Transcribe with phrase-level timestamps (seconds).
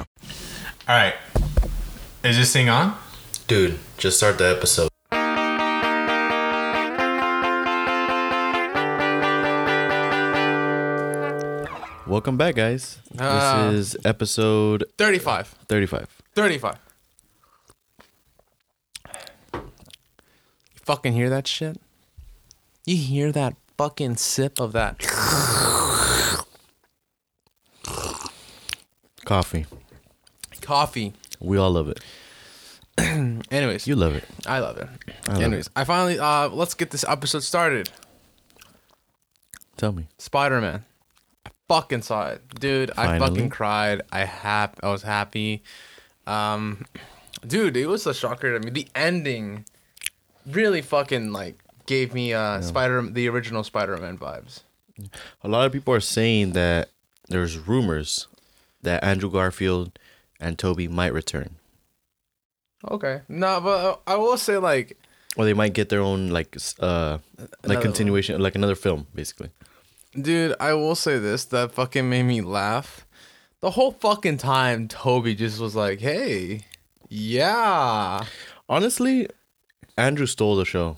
[0.00, 1.14] All right.
[2.24, 2.96] Is this thing on?
[3.46, 4.90] Dude, just start the episode.
[12.06, 12.98] Welcome back, guys.
[13.18, 13.68] Ah.
[13.70, 15.54] this is episode 35.
[15.68, 16.08] 35.
[16.34, 16.76] 35.
[19.54, 19.60] You
[20.74, 21.80] fucking hear that shit?
[22.84, 24.98] You hear that fucking sip of that?
[29.24, 29.66] Coffee.
[30.60, 31.12] Coffee.
[31.40, 32.00] We all love it.
[33.50, 34.24] Anyways, You love it.
[34.46, 34.88] I love it.
[35.26, 37.90] I love Anyways, I finally uh let's get this episode started.
[39.76, 40.06] Tell me.
[40.18, 40.84] Spider Man.
[41.46, 42.90] I fucking saw it, dude.
[42.96, 44.02] I fucking cried.
[44.12, 44.78] I hap.
[44.82, 45.62] I was happy.
[46.26, 46.84] Um,
[47.46, 48.70] dude, it was a shocker to me.
[48.70, 49.64] The ending
[50.46, 54.62] really fucking like gave me uh Spider the original Spider Man vibes.
[55.42, 56.90] A lot of people are saying that
[57.28, 58.26] there's rumors
[58.82, 59.98] that Andrew Garfield
[60.40, 61.56] and Tobey might return.
[62.90, 63.20] Okay.
[63.28, 64.96] No, but uh, I will say like
[65.36, 69.50] Or they might get their own like uh like Another continuation like another film, basically.
[70.20, 73.06] Dude, I will say this that fucking made me laugh.
[73.60, 76.62] The whole fucking time Tobey just was like, "Hey,
[77.08, 78.24] yeah."
[78.68, 79.28] Honestly,
[79.98, 80.96] Andrew stole the show.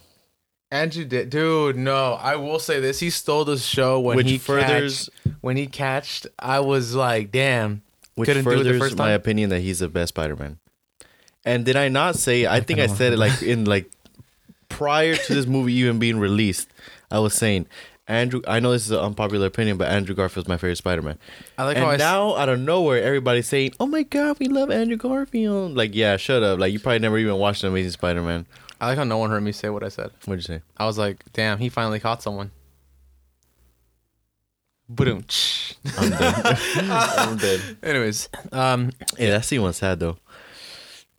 [0.70, 1.76] Andrew did, dude.
[1.76, 5.56] No, I will say this: he stole the show when Which he furthers- catched, when
[5.56, 6.26] he catched.
[6.38, 7.82] I was like, "Damn."
[8.14, 9.14] Which Couldn't do it the furthers my time?
[9.14, 10.58] opinion that he's the best Spider-Man.
[11.44, 12.46] And did I not say?
[12.46, 13.90] I think I said it like in like
[14.68, 16.68] prior to this movie even being released.
[17.10, 17.66] I was saying
[18.06, 18.42] Andrew.
[18.46, 21.18] I know this is an unpopular opinion, but Andrew Garfield's my favorite Spider-Man.
[21.58, 24.70] I like and how now out of nowhere, everybody's saying, "Oh my god, we love
[24.70, 26.58] Andrew Garfield!" Like, yeah, shut up.
[26.58, 28.46] Like, you probably never even watched Amazing Spider-Man.
[28.80, 30.10] I like how no one heard me say what I said.
[30.24, 30.62] What'd you say?
[30.76, 32.50] I was like, "Damn, he finally caught someone."
[34.94, 35.24] Boom.
[35.98, 36.58] I'm dead.
[36.90, 37.60] I'm dead.
[37.82, 40.18] Anyways, um, Yeah, that scene was sad though.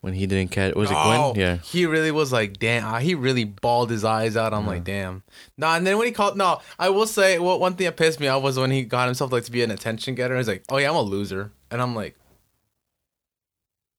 [0.00, 1.40] When he didn't catch, was it Oh, Gwen?
[1.40, 1.56] Yeah.
[1.56, 2.84] He really was like, damn.
[2.84, 4.52] uh, He really bawled his eyes out.
[4.52, 5.22] I'm like, damn.
[5.56, 8.20] Nah, and then when he called, no, I will say, well, one thing that pissed
[8.20, 10.36] me off was when he got himself like to be an attention getter.
[10.36, 12.16] He's like, oh yeah, I'm a loser, and I'm like,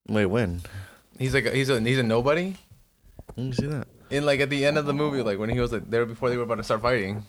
[0.08, 0.62] Wait, when?
[1.18, 2.56] he's like, he's a he's a nobody.
[3.36, 3.88] Let me see that.
[4.12, 6.30] In like at the end of the movie, like when he was like there before
[6.30, 7.26] they were about to start fighting.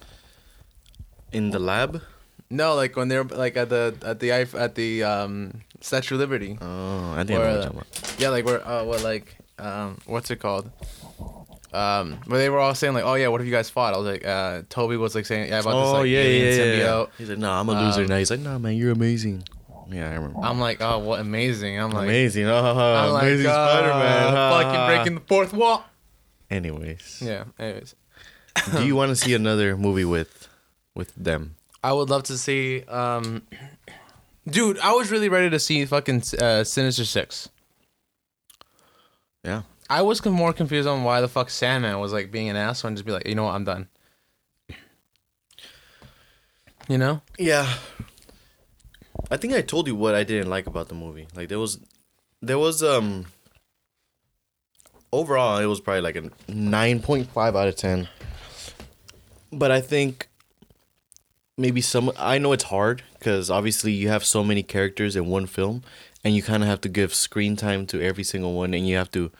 [1.32, 2.02] In the lab.
[2.50, 6.20] No, like when they were like at the at the at the um Statue of
[6.20, 6.58] Liberty.
[6.60, 8.14] Oh, I think I know what you're talking about.
[8.18, 10.70] Yeah, like where uh what like um what's it called?
[11.72, 13.92] Um, where they were all saying like, oh yeah, what have you guys fought?
[13.92, 16.24] I was like, uh, Tobey was like saying, yeah, about this Oh like yeah, yeah,
[16.24, 16.82] alien yeah, yeah.
[16.86, 17.08] symbiote.
[17.18, 18.16] He's like, nah, I'm a loser Um, now.
[18.16, 19.42] He's like, nah, man, you're amazing.
[19.90, 20.38] Yeah, I remember.
[20.42, 21.78] I'm like, oh, what amazing!
[21.78, 22.46] I'm like, amazing.
[22.46, 24.32] Oh, I'm like, amazing uh, Spider-Man.
[24.34, 25.84] Ha, fucking breaking the fourth wall.
[26.50, 27.44] Anyways, Yeah.
[27.58, 27.94] Anyways,
[28.76, 30.48] do you want to see another movie with
[30.94, 31.56] with them?
[31.82, 33.42] I would love to see, um,
[34.46, 34.78] dude.
[34.78, 37.48] I was really ready to see fucking uh, Sinister Six.
[39.44, 39.62] Yeah.
[39.88, 42.88] I was con- more confused on why the fuck Sandman was like being an asshole
[42.88, 43.88] and just be like, you know what, I'm done.
[46.88, 47.22] You know?
[47.38, 47.72] Yeah.
[49.30, 51.28] I think I told you what I didn't like about the movie.
[51.34, 51.78] Like there was
[52.42, 53.26] there was um
[55.12, 58.08] overall it was probably like a 9.5 out of 10.
[59.52, 60.28] But I think
[61.56, 65.46] maybe some I know it's hard cuz obviously you have so many characters in one
[65.46, 65.82] film
[66.24, 68.96] and you kind of have to give screen time to every single one and you
[68.96, 69.30] have to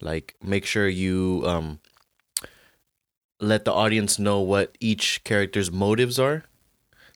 [0.00, 1.80] like make sure you um
[3.40, 6.44] let the audience know what each character's motives are.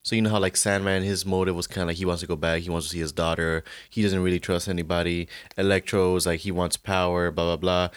[0.03, 2.27] So you know how like Sandman, his motive was kind of like he wants to
[2.27, 5.29] go back, he wants to see his daughter, he doesn't really trust anybody.
[5.57, 7.89] Electro is like he wants power, blah blah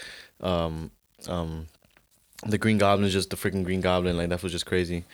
[0.42, 0.56] blah.
[0.66, 0.92] Um,
[1.28, 1.68] um,
[2.46, 5.06] the Green Goblin is just the freaking Green Goblin, like that was just crazy.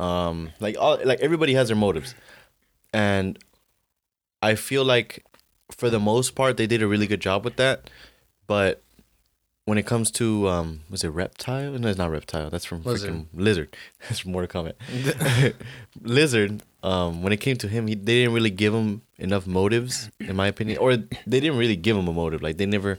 [0.00, 2.14] Um, like all like everybody has their motives,
[2.92, 3.38] and
[4.40, 5.24] I feel like
[5.70, 7.90] for the most part they did a really good job with that,
[8.46, 8.82] but
[9.66, 11.72] when it comes to um was it reptile?
[11.72, 12.50] No it's not reptile.
[12.50, 13.10] That's from Lizard.
[13.10, 13.76] freaking lizard.
[14.00, 15.54] That's from Mortal Kombat
[16.02, 20.10] lizard um when it came to him he, they didn't really give him enough motives
[20.18, 20.78] in my opinion.
[20.78, 22.42] Or they didn't really give him a motive.
[22.42, 22.98] Like they never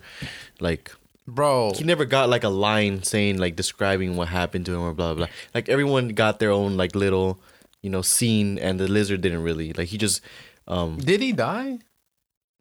[0.59, 0.91] like
[1.33, 1.73] Bro.
[1.75, 5.13] he never got like a line saying like describing what happened to him or blah
[5.13, 5.25] blah.
[5.25, 5.35] blah.
[5.53, 7.39] Like everyone got their own like little,
[7.81, 9.87] you know, scene, and the lizard didn't really like.
[9.87, 10.21] He just,
[10.67, 11.79] um, Did he die?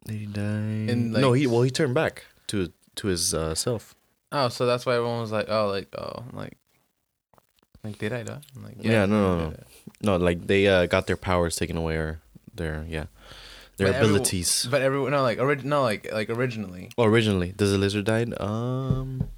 [0.05, 0.41] Did he die?
[0.91, 3.95] In, no, he well he turned back to to his uh, self.
[4.31, 6.57] Oh, so that's why everyone was like, oh, like, oh, like,
[7.83, 8.39] like, did I die?
[8.55, 9.55] I'm like, Yeah, no, no, no.
[10.01, 12.21] No, like they uh, got their powers taken away or
[12.53, 13.05] their yeah
[13.83, 14.67] their But abilities.
[14.69, 16.89] But everyone, no, like, orig- no, like, like originally.
[16.97, 18.33] Oh, originally, does the lizard died?
[18.39, 19.29] Um,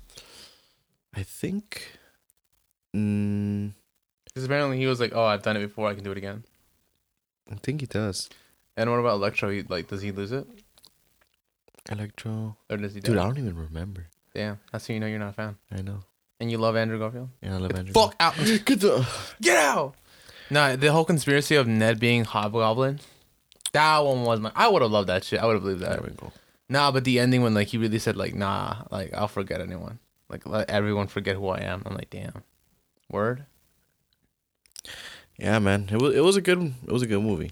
[1.15, 1.97] I think.
[2.95, 3.73] Mm,
[4.25, 6.43] Because apparently he was like, oh, I've done it before, I can do it again.
[7.51, 8.29] I think he does.
[8.77, 9.49] And what about Electro?
[9.49, 10.47] He, like, does he lose it?
[11.91, 13.09] Electro, Or does he die?
[13.09, 14.07] dude, I don't even remember.
[14.33, 15.57] Damn, that's how you know you're not a fan.
[15.71, 15.99] I know.
[16.39, 17.29] And you love Andrew Garfield?
[17.41, 17.93] Yeah, I love Andrew.
[17.93, 18.35] Fuck out.
[18.65, 19.07] Get the.
[19.41, 19.95] Get out!
[20.49, 22.99] Nah, the whole conspiracy of Ned being Hobgoblin,
[23.73, 24.51] that one was my.
[24.55, 25.39] I would have loved that shit.
[25.39, 26.01] I would have believed that.
[26.01, 26.31] There we go.
[26.69, 29.99] Nah, but the ending when like he really said like, nah, like I'll forget anyone.
[30.29, 31.83] Like let everyone forget who I am.
[31.85, 32.43] I'm like, damn.
[33.09, 33.45] Word.
[35.37, 37.51] Yeah, man, it was it was a good it was a good movie.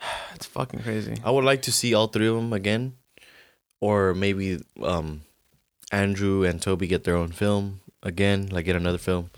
[0.34, 1.16] it's fucking crazy.
[1.24, 2.96] I would like to see all three of them again,
[3.80, 5.22] or maybe um,
[5.90, 9.30] Andrew and Tobey get their own film again, like get another film,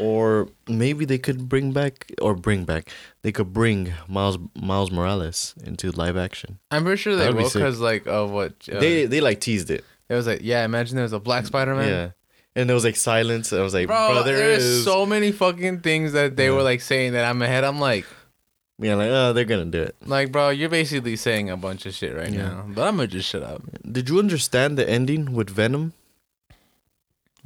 [0.00, 2.90] or maybe they could bring back or bring back
[3.22, 6.58] they could bring Miles Miles Morales into live action.
[6.70, 9.84] I'm pretty sure they will because like of what uh, they they like teased it,
[10.08, 10.64] it was like yeah.
[10.64, 11.88] Imagine there was a Black Spider Man.
[11.88, 12.10] yeah,
[12.54, 13.52] and there was like silence.
[13.52, 14.84] And I was like, Bro, bro, there there's is.
[14.84, 16.52] so many fucking things that they Yeah.
[16.52, 17.64] were like saying that I'm ahead.
[17.64, 18.06] I'm like,
[18.78, 19.96] yeah, like oh, they're gonna do it.
[20.06, 22.48] like, bro, you're basically saying a bunch of shit right Yeah.
[22.48, 22.64] now.
[22.68, 23.62] But I'm gonna just shut up.
[23.90, 25.92] Did you understand the ending with Venom?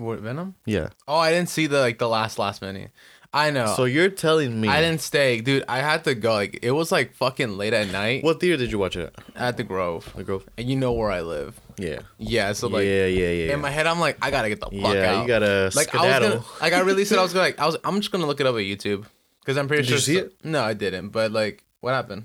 [0.00, 0.55] What Venom?
[0.64, 0.88] Yeah.
[1.06, 2.91] Oh, I didn't see the like the last last minute.
[3.32, 3.75] I know.
[3.76, 5.62] So you're telling me I didn't stay, dude.
[5.69, 6.32] I had to go.
[6.32, 9.37] Like it was like fucking late at night What theater did you watch it at?
[9.37, 10.44] at the Grove, The Grove.
[10.58, 11.61] and you know where I live.
[11.79, 12.00] Yeah.
[12.19, 13.55] Yeah, so like yeah, yeah, yeah.
[13.55, 15.23] in my head, I'm like, I gotta get the fuck yeah, out.
[15.23, 16.29] you gotta like I skedaddle.
[16.29, 18.26] was gonna, like I really said I was gonna like I was I'm just gonna
[18.26, 19.06] look it up at YouTube
[19.41, 20.14] because I'm pretty Did sure.
[20.14, 21.11] you see so- No, I didn't.
[21.11, 22.25] But like, what happened?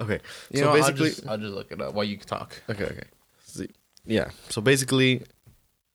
[0.00, 0.20] Okay.
[0.52, 2.54] You so know, basically, I'll just, I'll just look it up while you talk.
[2.70, 3.04] okay, okay.
[3.44, 3.68] See,
[4.06, 4.30] yeah.
[4.48, 5.22] So basically,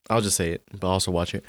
[0.10, 1.44] I'll just say it, but also watch it.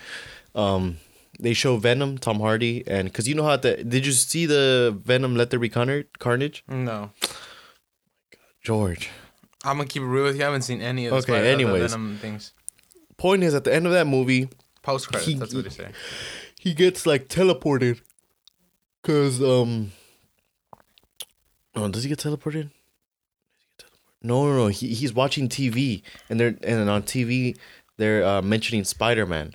[0.55, 0.99] Um,
[1.39, 4.99] they show Venom, Tom Hardy, and because you know how the did you see the
[5.05, 6.65] Venom Let There Be Carnage?
[6.69, 7.11] No,
[8.63, 9.11] George.
[9.65, 10.43] I'm gonna keep it real with you.
[10.43, 11.93] I haven't seen any of the, Okay, anyways.
[11.93, 12.53] Venom things.
[13.17, 14.49] Point is, at the end of that movie,
[14.83, 15.39] Post credits.
[15.39, 15.89] That's what they say.
[16.59, 18.01] he gets like teleported.
[19.03, 19.93] Cause um,
[21.75, 22.71] oh, does he get teleported?
[24.23, 24.67] No, no, no.
[24.69, 27.57] He he's watching TV, and they're and on TV
[27.99, 29.53] they're uh, mentioning Spider Man,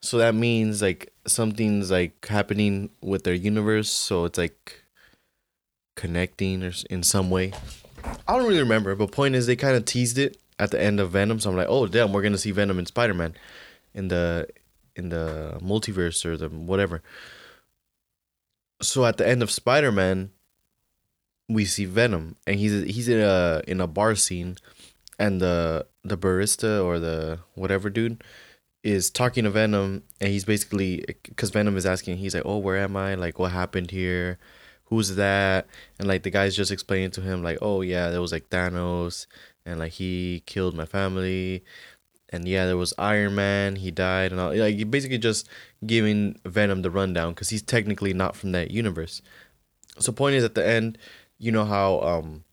[0.00, 3.90] so that means like something's like happening with their universe.
[3.90, 4.82] So it's like
[5.96, 7.52] connecting or in some way.
[8.28, 11.00] I don't really remember, but point is they kind of teased it at the end
[11.00, 11.40] of Venom.
[11.40, 13.34] So I'm like, oh damn, we're gonna see Venom and Spider Man
[13.94, 14.48] in the
[14.96, 17.02] in the multiverse or the whatever.
[18.82, 20.30] So at the end of Spider Man,
[21.48, 24.56] we see Venom, and he's he's in a in a bar scene,
[25.18, 28.22] and the the barista or the whatever dude
[28.82, 32.76] is talking to Venom, and he's basically because Venom is asking, he's like, "Oh, where
[32.76, 33.14] am I?
[33.14, 34.38] Like, what happened here?
[34.86, 35.66] Who's that?"
[35.98, 39.26] And like the guy's just explaining to him, like, "Oh yeah, there was like Thanos,
[39.64, 41.64] and like he killed my family."
[42.30, 43.76] And yeah, there was Iron Man.
[43.76, 45.48] He died, and all, like basically just
[45.86, 49.22] giving Venom the rundown because he's technically not from that universe.
[49.98, 50.98] So point is at the end,
[51.38, 52.44] you know how um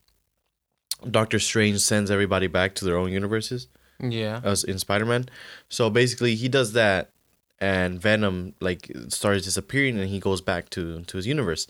[1.10, 3.68] Doctor Strange sends everybody back to their own universes
[4.00, 4.42] Yeah.
[4.44, 5.26] as in Spider-Man.
[5.70, 7.12] So basically he does that
[7.60, 11.68] and Venom like starts disappearing and he goes back to to his universe.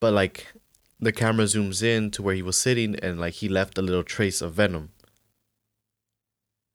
[0.00, 0.46] But like
[1.00, 4.02] the camera zooms in to where he was sitting and like he left a little
[4.04, 4.90] trace of Venom.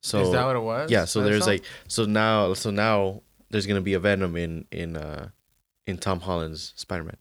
[0.01, 0.91] So Is that what it was?
[0.91, 4.95] yeah, so there's like so now so now there's gonna be a Venom in in
[4.97, 5.29] uh
[5.87, 7.17] in Tom Holland's Spider Man.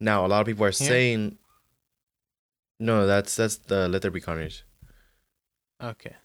[0.00, 0.88] Now a lot of people are Here?
[0.88, 1.38] saying
[2.82, 4.64] no, that's that's the Let There Be Carnage.
[5.80, 6.16] Okay.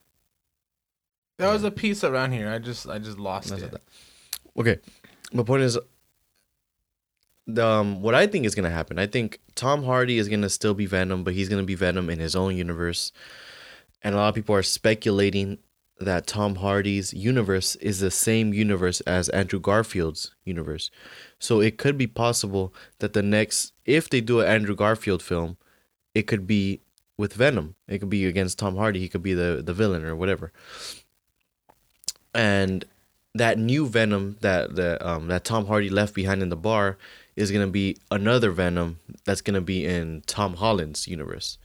[1.38, 2.50] There was a piece around here.
[2.50, 3.72] I just I just lost That's it.
[3.72, 3.82] that.
[4.58, 4.80] Okay,
[5.32, 5.78] my point is,
[7.46, 8.98] the um, what I think is gonna happen.
[8.98, 12.20] I think Tom Hardy is gonna still be Venom, but he's gonna be Venom in
[12.20, 13.12] his own universe,
[14.02, 15.60] and a lot of people are speculating
[16.00, 20.90] that Tom Hardy's universe is the same universe as Andrew Garfield's universe.
[21.38, 25.58] So it could be possible that the next, if they do an Andrew Garfield film,
[26.18, 26.82] it could be
[27.16, 27.76] with Venom.
[27.88, 29.00] It could be against Tom Hardy.
[29.00, 30.52] He could be the the villain or whatever.
[32.34, 32.84] And
[33.36, 36.98] that new Venom that that um that Tom Hardy left behind in the bar
[37.36, 41.60] is gonna be another Venom that's gonna be in Tom Holland's universe.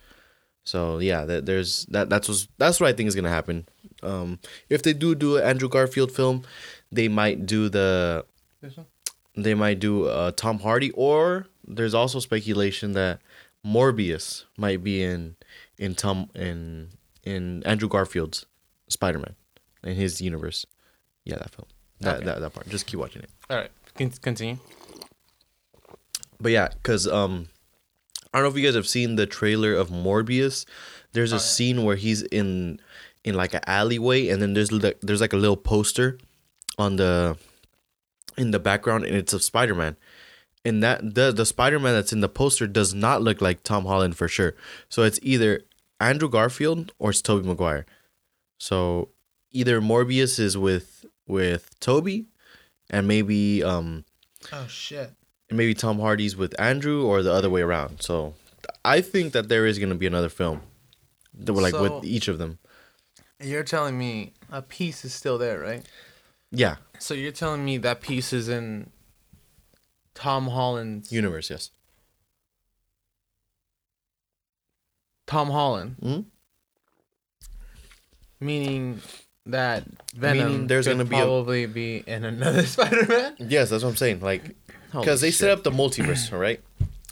[0.65, 3.67] So yeah, that there's that that's what's, that's what I think is gonna happen.
[4.03, 6.45] Um, if they do do an Andrew Garfield film,
[6.91, 8.27] they might do the
[9.35, 13.21] they might do uh, Tom Hardy, or there's also speculation that
[13.67, 15.37] Morbius might be in
[15.79, 16.89] in Tom in
[17.23, 18.47] in Andrew Garfield's
[18.89, 19.35] Spider Man
[19.85, 20.67] in his universe.
[21.25, 21.67] Yeah, that film.
[22.01, 22.25] That, Okay.
[22.27, 22.69] that that part.
[22.69, 23.31] Just keep watching it.
[23.49, 24.59] All right, con- continue.
[26.41, 27.49] But yeah, because um,
[28.35, 30.65] I don't know if you guys have seen the trailer of Morbius.
[31.13, 32.81] There's a scene where he's in
[33.25, 36.19] in like an alleyway, and then there's like there's like a little poster
[36.79, 37.37] on the
[38.37, 39.97] in the background, and it's of Spider Man.
[40.65, 43.85] And that the the Spider Man that's in the poster does not look like Tom
[43.85, 44.55] Holland for sure.
[44.89, 45.63] So it's either
[46.01, 47.85] Andrew Garfield or it's Tobey Maguire.
[48.59, 49.09] So
[49.51, 52.27] either Morbius is with with Tobey,
[52.91, 54.05] and maybe um
[54.53, 55.13] Oh shit.
[55.49, 58.01] and maybe Tom Hardy's with Andrew or the other way around.
[58.03, 58.35] So
[58.85, 60.63] I think that there is going to be another film,
[61.35, 62.59] that were like So- with each of them.
[63.41, 65.85] You're telling me a piece is still there, right?
[66.53, 68.91] Yeah, So you're telling me that piece is in
[70.15, 71.51] Tom Holland's universe.
[71.51, 71.71] Yes.
[75.27, 76.25] Tom Holland, Mhm.
[78.41, 79.01] meaning
[79.47, 83.37] that Venom Meaning there's could gonna be a- probably be in another Spider-Man.
[83.39, 84.21] Yes, that's what I'm saying.
[84.21, 84.55] Like,
[84.93, 86.61] because they set up the multiverse, all right?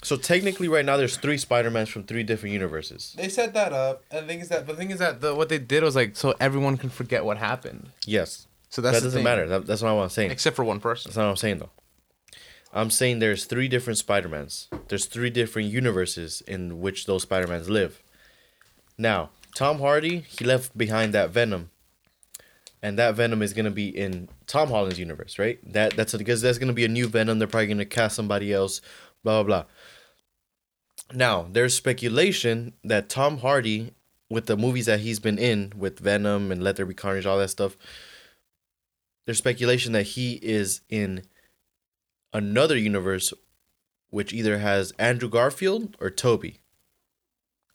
[0.02, 3.14] So technically, right now, there's three Spider Mans from three different universes.
[3.16, 5.48] They set that up, and the thing is that the thing is that the, what
[5.48, 7.90] they did was like so everyone can forget what happened.
[8.06, 9.24] Yes, So that's that the doesn't thing.
[9.24, 9.46] matter.
[9.48, 10.30] That, that's not what I'm saying.
[10.30, 11.08] except for one person.
[11.10, 11.70] That's not what I'm saying though.
[12.72, 14.68] I'm saying there's three different Spider-Mans.
[14.88, 18.02] There's three different universes in which those Spider-Mans live.
[18.96, 21.70] Now, Tom Hardy, he left behind that Venom.
[22.82, 25.58] And that Venom is gonna be in Tom Holland's universe, right?
[25.70, 27.38] That that's because that's gonna be a new Venom.
[27.38, 28.80] They're probably gonna cast somebody else,
[29.22, 29.64] blah blah blah.
[31.12, 33.92] Now, there's speculation that Tom Hardy,
[34.30, 37.38] with the movies that he's been in, with Venom and Let There Be Carnage, all
[37.38, 37.76] that stuff,
[39.26, 41.24] there's speculation that he is in
[42.32, 43.32] another universe
[44.10, 46.58] which either has Andrew Garfield or Tobey.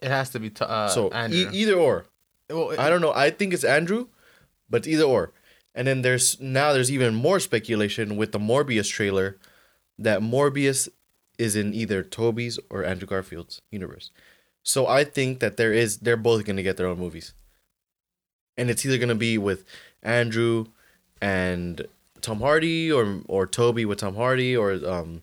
[0.01, 2.05] It has to be t- uh, so e- either or.
[2.49, 3.13] Well, it- I don't know.
[3.13, 4.07] I think it's Andrew,
[4.69, 5.31] but either or.
[5.73, 9.37] And then there's now there's even more speculation with the Morbius trailer
[9.97, 10.87] that Morbius
[11.37, 14.11] is in either Tobey's or Andrew Garfield's universe.
[14.63, 17.33] So I think that there is they're both gonna get their own movies.
[18.57, 19.63] And it's either gonna be with
[20.01, 20.67] Andrew
[21.21, 21.85] and
[22.25, 25.21] Tom Hardy or or Tobey with Tom Hardy or um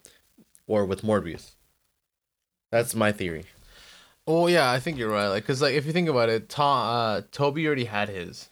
[0.66, 1.52] or with Morbius.
[2.70, 3.44] That's my theory.
[4.26, 5.26] Oh yeah, I think you're right.
[5.28, 8.48] Like, cause like if you think about it, Tom, uh, Tobey already had his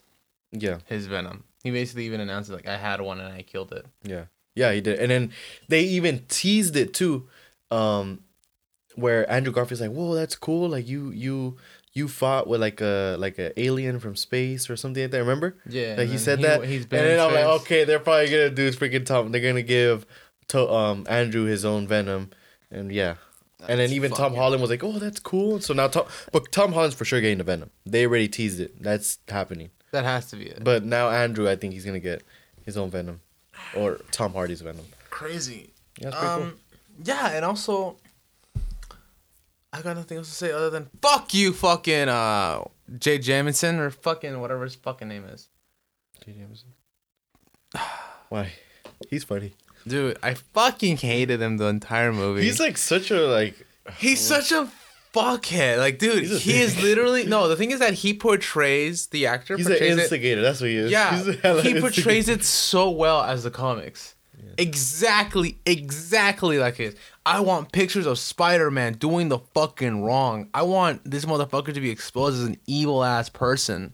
[0.53, 0.79] Yeah.
[0.87, 1.45] his Venom.
[1.63, 3.87] He basically even announced it, like I had one and I killed it.
[4.03, 4.25] Yeah.
[4.57, 4.99] Yeah, he did.
[4.99, 5.33] And then
[5.69, 7.29] they even teased it too.
[7.71, 8.25] Um
[8.97, 10.69] where Andrew Garfield's like, Whoa, that's cool.
[10.71, 11.57] Like you you
[11.93, 15.57] you fought with like a like a alien from space or something like that, remember?
[15.69, 16.65] Yeah, Like he said he- that.
[16.65, 19.41] he's and been then in I'm like, okay, they're probably gonna do freaking Tom they're
[19.41, 20.07] gonna give
[20.49, 22.31] to um Andrew his own venom.
[22.71, 23.17] And yeah.
[23.69, 26.51] and then even Tom fucking- Holland was like, "Oh, that's cool." So now Tom, but
[26.53, 27.71] Tom Holland's for sure getting the Venom.
[27.85, 28.81] They already teased it.
[28.81, 29.71] That's happening.
[29.91, 30.63] That has to be it.
[30.63, 32.23] But now Andrew, I think he's gonna get
[32.65, 33.21] his own Venom,
[33.75, 34.87] or Tom Hardy's Venom.
[35.11, 35.73] crazy.
[35.99, 36.59] Yeah, that's pretty Um,
[37.05, 37.97] yeah, and also,
[39.73, 42.65] I got nothing else to say other than fuck you, fucking uh,
[42.99, 45.49] Jay Jameson or fucking whatever his fucking name is.
[46.25, 46.35] cool.
[46.35, 46.41] J.
[46.41, 46.69] Jameson.
[48.29, 48.53] Why?
[49.09, 49.55] He's funny.
[49.87, 52.43] Dude, I fucking hated him the entire movie.
[52.43, 53.55] He's like such a like.
[53.99, 54.69] He's such a
[55.15, 55.79] fuckhead.
[55.79, 57.49] Like, dude, he is literally no.
[57.49, 59.57] The thing is that he portrays the actor.
[59.57, 60.43] He's an portrays it, instigator.
[60.43, 60.91] That's what he is.
[60.91, 64.15] yeah, He's a hella he portrays it so well as the comics.
[64.59, 66.97] Exactly, exactly like it.
[67.25, 70.49] I want pictures of Spider-Man doing the fucking wrong.
[70.53, 73.93] I want this motherfucker to be exposed as an evil ass person.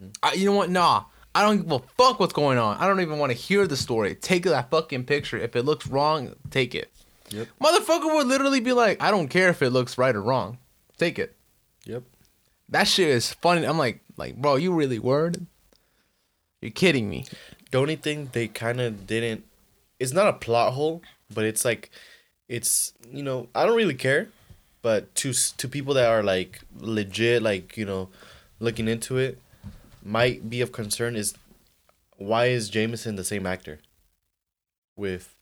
[0.00, 0.08] Mm-hmm.
[0.22, 0.70] I, you know what?
[0.70, 2.76] Nah, I don't give a fuck what's going on.
[2.78, 4.14] I don't even want to hear the story.
[4.14, 5.38] Take that fucking picture.
[5.38, 6.90] If it looks wrong, take it.
[7.30, 7.46] Yep.
[7.62, 10.58] Motherfucker would literally be like, I don't care if it looks right or wrong.
[10.96, 11.36] Take it.
[11.84, 12.02] Yep.
[12.70, 13.64] That shit is funny.
[13.66, 15.46] I'm like, like, bro, you really word?
[16.60, 17.24] You're kidding me.
[17.70, 19.44] The only thing they kind of didn't.
[20.00, 21.02] It's not a plot hole,
[21.32, 21.90] but it's like,
[22.48, 24.28] it's you know I don't really care,
[24.82, 28.08] but to to people that are like legit like you know,
[28.60, 29.38] looking into it,
[30.02, 31.34] might be of concern is,
[32.16, 33.80] why is Jameson the same actor?
[34.96, 35.34] With,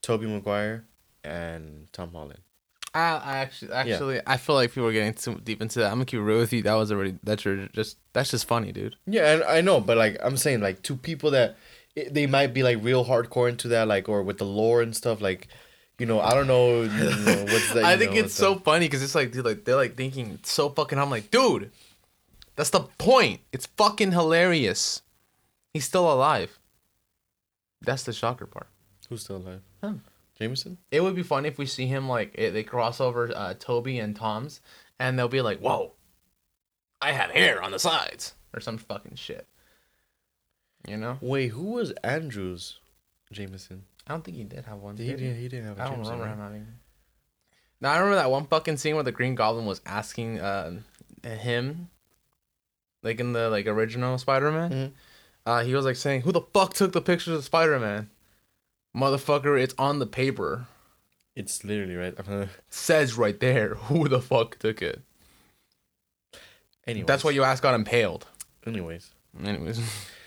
[0.00, 0.84] Tobey Maguire,
[1.24, 2.40] and Tom Holland.
[2.94, 5.86] I, I actually, actually, I feel like people are getting too deep into that.
[5.86, 6.62] I'm gonna keep real with you.
[6.62, 8.96] That was already that's your- just that's just funny, dude.
[9.06, 11.56] Yeah, and I know, but like I'm saying, like to people that
[11.98, 14.94] it, they might be like real hardcore into that, like or with the lore and
[14.96, 15.48] stuff, like
[15.98, 17.84] you know, I don't know, you know what's that.
[17.84, 20.38] I think know, it's so that- funny because it's like, dude, like they're like thinking
[20.42, 20.98] so fucking.
[20.98, 21.70] I'm like, dude,
[22.56, 23.40] that's the point.
[23.52, 25.02] It's fucking hilarious.
[25.74, 26.58] He's still alive.
[27.82, 28.66] That's the shocker part.
[29.08, 29.60] who's still alive.
[29.82, 30.02] Him.
[30.38, 30.78] Jameson.
[30.90, 33.98] It would be funny if we see him like it, they cross over uh, Tobey
[33.98, 34.60] and Tom's,
[35.00, 35.94] and they'll be like, "Whoa,
[37.00, 39.46] I had hair on the sides or some fucking shit.
[40.86, 41.18] You know?
[41.20, 42.78] Wait, who was Andrews
[43.32, 43.84] Jameson?
[44.06, 44.96] I don't think he did have one.
[44.96, 45.36] He did didn't.
[45.40, 46.12] He didn't have a I don't Jameson.
[46.20, 46.46] remember right?
[46.46, 46.66] him having.
[47.80, 50.80] Now I remember that one fucking scene where the Green Goblin was asking uh,
[51.22, 51.90] him,
[53.02, 54.70] like in the like original Spider-Man.
[54.70, 54.92] Mhm.
[55.46, 58.10] Uh, he was like saying, "Who the fuck took the pictures of Spider-Man?"
[58.96, 60.66] Motherfucker, it's on the paper.
[61.36, 62.14] It's literally right.
[62.70, 65.02] Says right there who the fuck took it.
[66.86, 68.26] Anyway, That's why you ass got impaled.
[68.66, 69.10] Anyways,
[69.44, 69.82] Anyways, I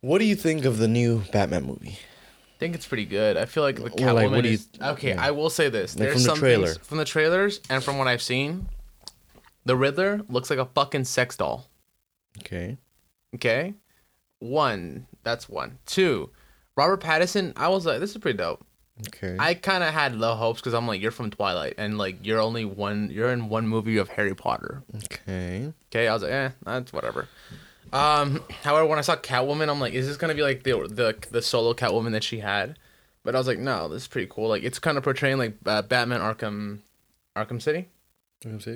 [0.00, 1.98] what do you think of the new Batman movie?
[1.98, 3.36] I think it's pretty good.
[3.36, 5.14] I feel like the Catwoman Well, like, what do you- is okay.
[5.14, 6.66] I will say this: Like, there's from the some trailer.
[6.74, 8.68] things from the trailers and from what I've seen,
[9.64, 11.66] the Riddler looks like a fucking sex doll.
[12.40, 12.76] Okay.
[13.34, 13.74] Okay,
[14.40, 15.06] one.
[15.22, 15.78] That's one.
[15.86, 16.30] Two.
[16.76, 17.52] Robert Pattinson.
[17.56, 18.64] I was like, this is pretty dope.
[19.08, 19.36] Okay.
[19.38, 22.40] I kind of had low hopes because I'm like, you're from Twilight, and like you're
[22.40, 23.08] only one.
[23.10, 24.82] You're in one movie of Harry Potter.
[25.04, 25.72] okay.
[25.90, 27.28] Okay, I was like, eh, that's whatever.
[27.92, 31.16] Um, however, when I saw Catwoman, I'm like, is this gonna be like the the
[31.30, 32.78] the solo Catwoman that she had?
[33.22, 34.48] But I was like, no, this is pretty cool.
[34.48, 36.78] Like, it's kind of portraying like uh, Batman Arkham,
[37.36, 37.88] Arkham City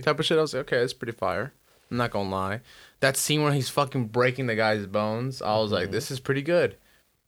[0.03, 0.39] type of shit.
[0.39, 1.53] I was like, okay, it's pretty fire.
[1.91, 2.61] I'm not gonna lie.
[3.01, 6.43] That scene where he's fucking breaking the guy's bones, I was like, this is pretty
[6.43, 6.77] good.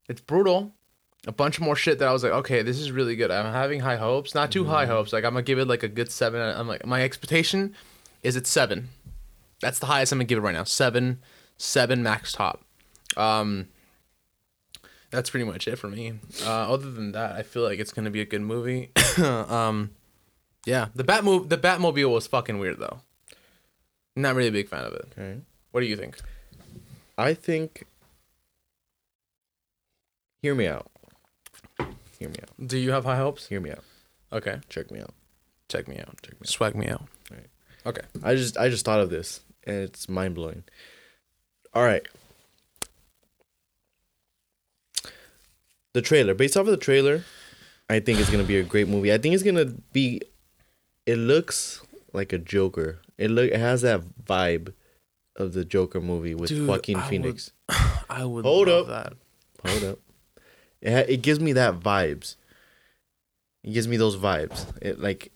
[0.08, 0.72] It's brutal.
[1.26, 3.30] A bunch more shit that I was like, okay, this is really good.
[3.30, 5.12] I'm having high hopes, not too high hopes.
[5.12, 6.40] Like I'm gonna give it like a good seven.
[6.40, 7.74] I'm like, my expectation
[8.22, 8.88] is it's seven.
[9.60, 10.64] That's the highest I'm gonna give it right now.
[10.64, 11.20] Seven,
[11.58, 12.64] seven max top.
[13.16, 13.68] Um,
[15.10, 16.14] that's pretty much it for me.
[16.44, 18.90] Uh, other than that, I feel like it's gonna be a good movie.
[19.22, 19.90] um,
[20.66, 23.00] yeah, the Batmobile, the Batmobile was fucking weird though.
[24.16, 25.08] Not really a big fan of it.
[25.12, 25.40] Okay.
[25.72, 26.16] What do you think?
[27.18, 27.84] I think.
[30.42, 30.90] Hear me out.
[32.18, 32.68] Hear me out.
[32.68, 33.48] Do you have high hopes?
[33.48, 33.84] Hear me out.
[34.32, 35.14] Okay, Check me out.
[35.68, 36.20] check me out.
[36.22, 36.48] Check me out.
[36.48, 37.02] Swag me out.
[37.30, 37.46] Right.
[37.84, 38.02] Okay.
[38.22, 40.64] I just I just thought of this and it's mind blowing.
[41.76, 42.06] All right.
[45.92, 47.22] The trailer, based off of the trailer,
[47.90, 49.12] I think it's gonna be a great movie.
[49.12, 50.22] I think it's gonna be.
[51.04, 51.82] It looks
[52.14, 53.00] like a Joker.
[53.18, 54.72] It look it has that vibe
[55.36, 57.50] of the Joker movie with Dude, Joaquin I would- Phoenix.
[58.08, 59.18] I would Hold love up.
[59.62, 59.70] that.
[59.70, 59.98] Hold up.
[60.80, 62.36] It ha- it gives me that vibes.
[63.62, 64.64] It gives me those vibes.
[64.80, 65.30] It like.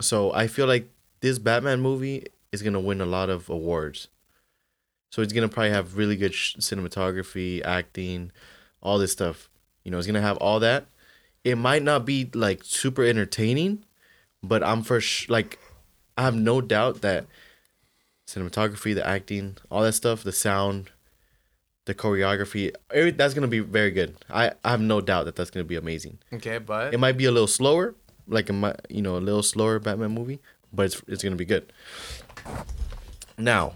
[0.00, 0.88] So I feel like
[1.20, 4.08] this Batman movie is gonna win a lot of awards.
[5.10, 8.30] So it's gonna probably have really good sh- cinematography, acting,
[8.82, 9.48] all this stuff.
[9.84, 10.86] You know, it's gonna have all that.
[11.44, 13.84] It might not be like super entertaining,
[14.42, 15.58] but I'm for sh- like,
[16.16, 17.26] I have no doubt that
[18.26, 20.90] cinematography, the acting, all that stuff, the sound,
[21.86, 24.16] the choreography, every, that's gonna be very good.
[24.30, 26.18] I, I have no doubt that that's gonna be amazing.
[26.32, 27.94] Okay, but It might be a little slower,
[28.28, 30.38] like a mi- you know a little slower Batman movie,
[30.72, 31.72] but it's it's gonna be good.
[33.36, 33.74] Now,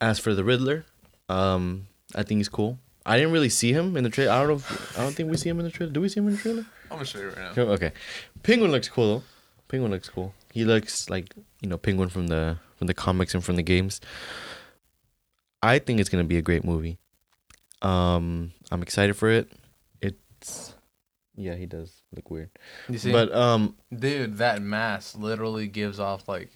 [0.00, 0.84] as for the Riddler,
[1.28, 2.78] um, I think he's cool.
[3.04, 4.32] I didn't really see him in the trailer.
[4.32, 4.54] I don't know.
[4.54, 5.92] If, I don't think we see him in the trailer.
[5.92, 6.66] Do we see him in the trailer?
[6.90, 7.62] I'm gonna show you right now.
[7.62, 7.92] Okay,
[8.42, 9.24] Penguin looks cool though.
[9.68, 10.34] Penguin looks cool.
[10.52, 14.00] He looks like you know Penguin from the from the comics and from the games.
[15.62, 16.98] I think it's gonna be a great movie.
[17.82, 19.50] Um, I'm excited for it.
[20.02, 20.74] It's
[21.38, 22.50] yeah, he does look weird,
[22.88, 26.50] You see, but um, dude, that mask literally gives off like,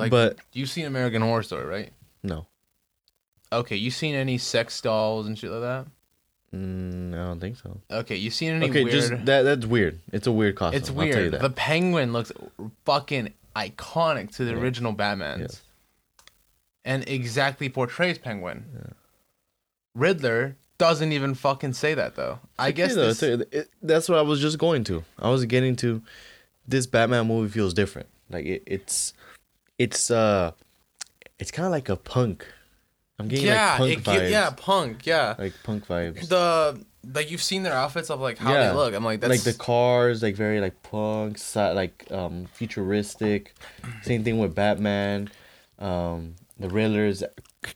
[0.00, 0.10] like.
[0.10, 1.92] but you've seen American Horror Story, right?
[2.22, 2.46] no,
[3.52, 5.86] Okay, you seen any sex dolls and shit like that?
[6.56, 7.80] mm, I don't think so.
[7.90, 8.92] Okay, you seen any Okay, weird?
[8.92, 10.00] just that that's weird.
[10.12, 10.78] It's a weird costume.
[10.78, 11.32] it's I'll tell you weird.
[11.40, 12.30] The penguin looks
[12.84, 14.58] fucking iconic to the Yeah.
[14.58, 15.62] original Batman's, Yes.
[16.84, 18.94] and exactly portrays Penguin.
[19.94, 22.38] Riddler doesn't even fucking say that though.
[22.58, 25.04] I Okay, guess though, this, it- that's what I was just going to.
[25.18, 26.02] I was getting to
[26.66, 28.08] this Batman movie feels different.
[28.30, 29.12] Like it, it's
[29.80, 30.52] it's uh
[31.38, 32.46] it's kind of like a punk.
[33.18, 34.30] I'm getting yeah, like punk it, vibes.
[34.30, 35.34] yeah, punk, yeah.
[35.38, 36.28] like punk vibes.
[36.28, 38.68] the like you've seen their outfits of like how Yeah.
[38.70, 38.94] they look.
[38.94, 43.54] I'm like that's like the cars, like very like punk, like um futuristic.
[44.02, 45.30] Same thing with Batman,
[45.78, 47.22] um the Riddler's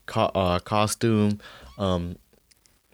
[0.07, 1.41] co- uh, costume,
[1.79, 2.17] um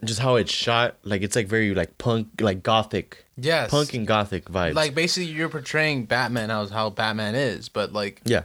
[0.05, 0.97] just how it's shot.
[1.03, 4.75] Like it's like very like punk, like gothic, yes, punk and gothic vibes.
[4.75, 8.45] like basically you're portraying Batman as how Batman is, but like yeah.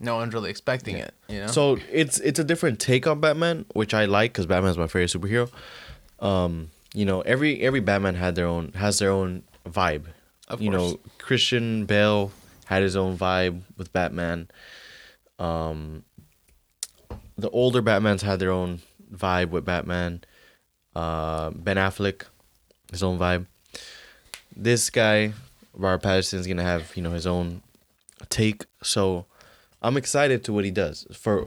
[0.00, 1.14] No one's really expecting it.
[1.28, 1.46] You know.
[1.46, 5.10] So it's it's a different take on Batman, which I like because Batman's my favorite
[5.10, 5.50] superhero.
[6.20, 10.04] Um, you know, every every Batman had their own has their own vibe.
[10.48, 10.92] Of you course.
[10.92, 12.30] know, Christian Bale
[12.66, 14.48] had his own vibe with Batman.
[15.38, 16.04] Um,
[17.36, 18.80] the older Batmans had their own
[19.12, 20.22] vibe with Batman.
[20.94, 22.22] Uh, Ben Affleck,
[22.90, 23.46] his own vibe.
[24.56, 25.32] This guy,
[25.74, 27.62] Robert Pattinson's gonna have you know his own
[28.30, 28.64] take.
[28.82, 29.26] So
[29.86, 31.46] I'm excited to what he does for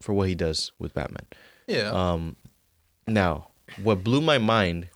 [0.00, 1.26] for what he does with Batman.
[1.66, 1.90] Yeah.
[1.90, 2.36] Um,
[3.08, 3.48] now,
[3.82, 4.86] what blew my mind,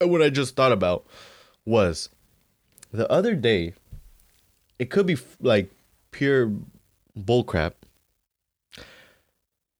[0.00, 1.06] and what I just thought about,
[1.64, 2.08] was
[2.90, 3.74] the other day.
[4.80, 5.70] It could be f- like
[6.10, 6.52] pure
[7.16, 7.74] bullcrap,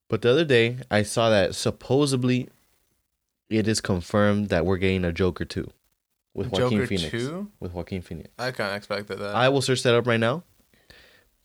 [0.09, 2.49] but the other day I saw that supposedly
[3.51, 5.71] it is confirmed that we're getting a Joker two
[6.35, 7.11] with Joaquin Joker Phoenix.
[7.11, 7.51] 2?
[7.59, 8.29] With Joaquin Phoenix.
[8.39, 9.35] I kind of expected that.
[9.35, 10.45] I will search that up right now.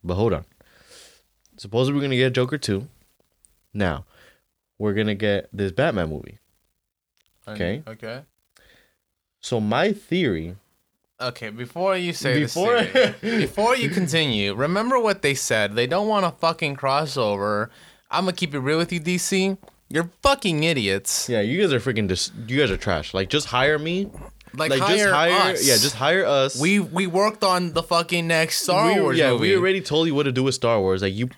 [0.04, 0.46] But hold on.
[1.58, 2.88] Supposedly we're gonna get Joker two.
[3.74, 4.06] Now,
[4.78, 6.40] we're gonna get this Batman movie.
[7.48, 7.84] okay.
[7.88, 8.22] Okay.
[9.40, 10.56] So my theory.
[11.22, 15.76] Okay, before you say Before- before before you continue, remember what they said.
[15.76, 17.70] They don't want a fucking crossover.
[18.12, 19.58] I'm gonna keep it real with you, DC.
[19.90, 21.30] You're fucking idiots.
[21.30, 22.08] Yeah, you guys are freaking.
[22.08, 23.14] Dis- you guys are trash.
[23.14, 24.10] Like, just hire me.
[24.56, 25.54] Like, just hire hire.
[25.54, 25.66] us.
[25.68, 26.60] Yeah, just hire us.
[26.60, 29.50] We we worked on the fucking next Star we, Wars yeah, movie.
[29.50, 31.02] we already told you what to do with Star Wars.
[31.02, 31.30] Like you,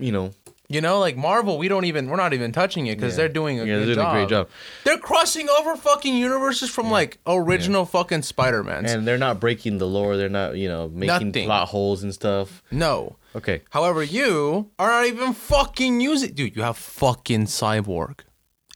[0.00, 0.32] you know,
[0.68, 3.18] you know, like Marvel, we don't even we're not even touching it because Yeah.
[3.18, 4.14] they're doing a Yeah, good they're doing job.
[4.14, 4.48] a great job.
[4.84, 9.78] They're crossing over fucking universes from like original fucking Spider Man, and they're not breaking
[9.78, 10.16] the lore.
[10.16, 11.44] They're not, you know, making Nothing.
[11.46, 12.62] plot holes and stuff.
[12.72, 13.16] No.
[13.36, 16.32] Okay, However, you are not even fucking using.
[16.32, 18.20] Dude, you have fucking Cyborg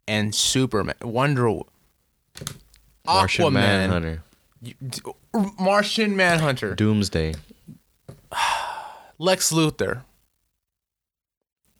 [0.07, 1.67] and Superman, Wonder, Wo-
[3.15, 4.23] Martian Aquaman, Manhunter,
[4.63, 5.01] you- d-
[5.35, 7.35] uh, Martian Manhunter, Doomsday,
[9.19, 10.03] Lex Luthor,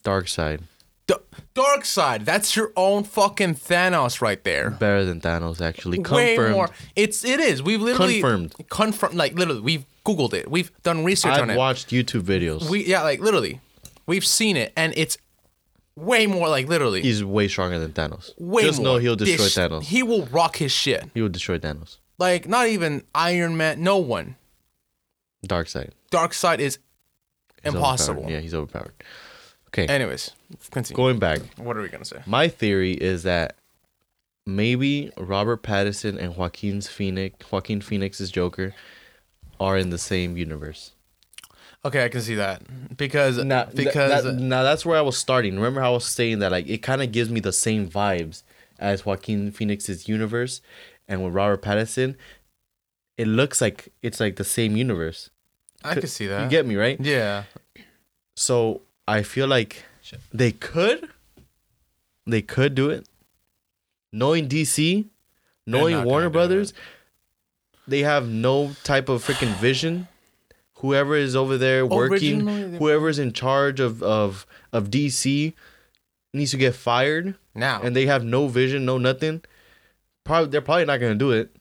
[0.05, 0.61] Darkseid,
[1.07, 1.15] D-
[1.55, 2.25] Darkseid.
[2.25, 4.71] That's your own fucking Thanos right there.
[4.71, 5.61] better than Thanos.
[5.61, 6.55] Actually, Way confirmed.
[6.55, 6.71] more.
[6.97, 7.63] It's it is.
[7.63, 8.55] We've literally Confirmed.
[8.71, 9.15] Confirmed.
[9.15, 10.51] Like literally, we've googled it.
[10.51, 11.59] We've done research on I've it.
[11.59, 12.69] watched YouTube videos.
[12.71, 13.61] we yeah, like literally,
[14.07, 15.19] we've seen it, and it's
[16.01, 17.03] way more like literally.
[17.03, 18.33] He's way stronger than Thanos.
[18.39, 19.83] way Just know he'll destroy Thanos.
[19.85, 21.11] He will rock his shit.
[21.15, 21.99] He will destroy Thanos.
[22.19, 23.83] Like not even Iron Man.
[23.83, 24.37] No one.
[25.47, 25.91] Darkseid.
[26.11, 26.79] Dark Side is
[27.65, 28.27] impossible.
[28.29, 28.93] Yeah, he's overpowered.
[29.69, 30.33] Okay, Anyways,
[30.71, 30.97] continue.
[30.97, 31.41] going back.
[31.57, 32.19] what are we gonna say?
[32.27, 33.55] My theory is that
[34.45, 38.75] maybe Robert Pattinson and Joaquin's Phoenix, Joaquin Phoenix's Joker,
[39.61, 40.93] are in the same universe.
[41.85, 42.63] Okay, I can see that
[42.97, 45.57] because Now, because that- now that's where I was starting.
[45.57, 48.43] Remember how I was saying that like it kind of gives me the same vibes
[48.79, 50.61] as Joaquin Phoenix's universe,
[51.09, 52.17] and with Robert Pattinson,
[53.17, 55.31] it looks like it's like the same universe.
[55.83, 56.43] I can see that.
[56.45, 57.01] You get me right?
[57.01, 57.45] yeah.
[58.37, 59.85] So I feel like
[60.33, 61.09] they could,
[62.27, 63.07] they could do it.
[64.13, 65.07] Knowing DC,
[65.67, 66.73] knowing Warner Brothers,
[67.87, 70.09] they have no type of freaking vision.
[70.81, 72.13] Whoever is over there working,
[72.43, 75.55] Originally, they- whoever's in charge of of of DC,
[76.35, 79.43] needs to get fired, Now and they have no vision, no nothing.
[80.25, 81.55] Probably they're probably not gonna do it,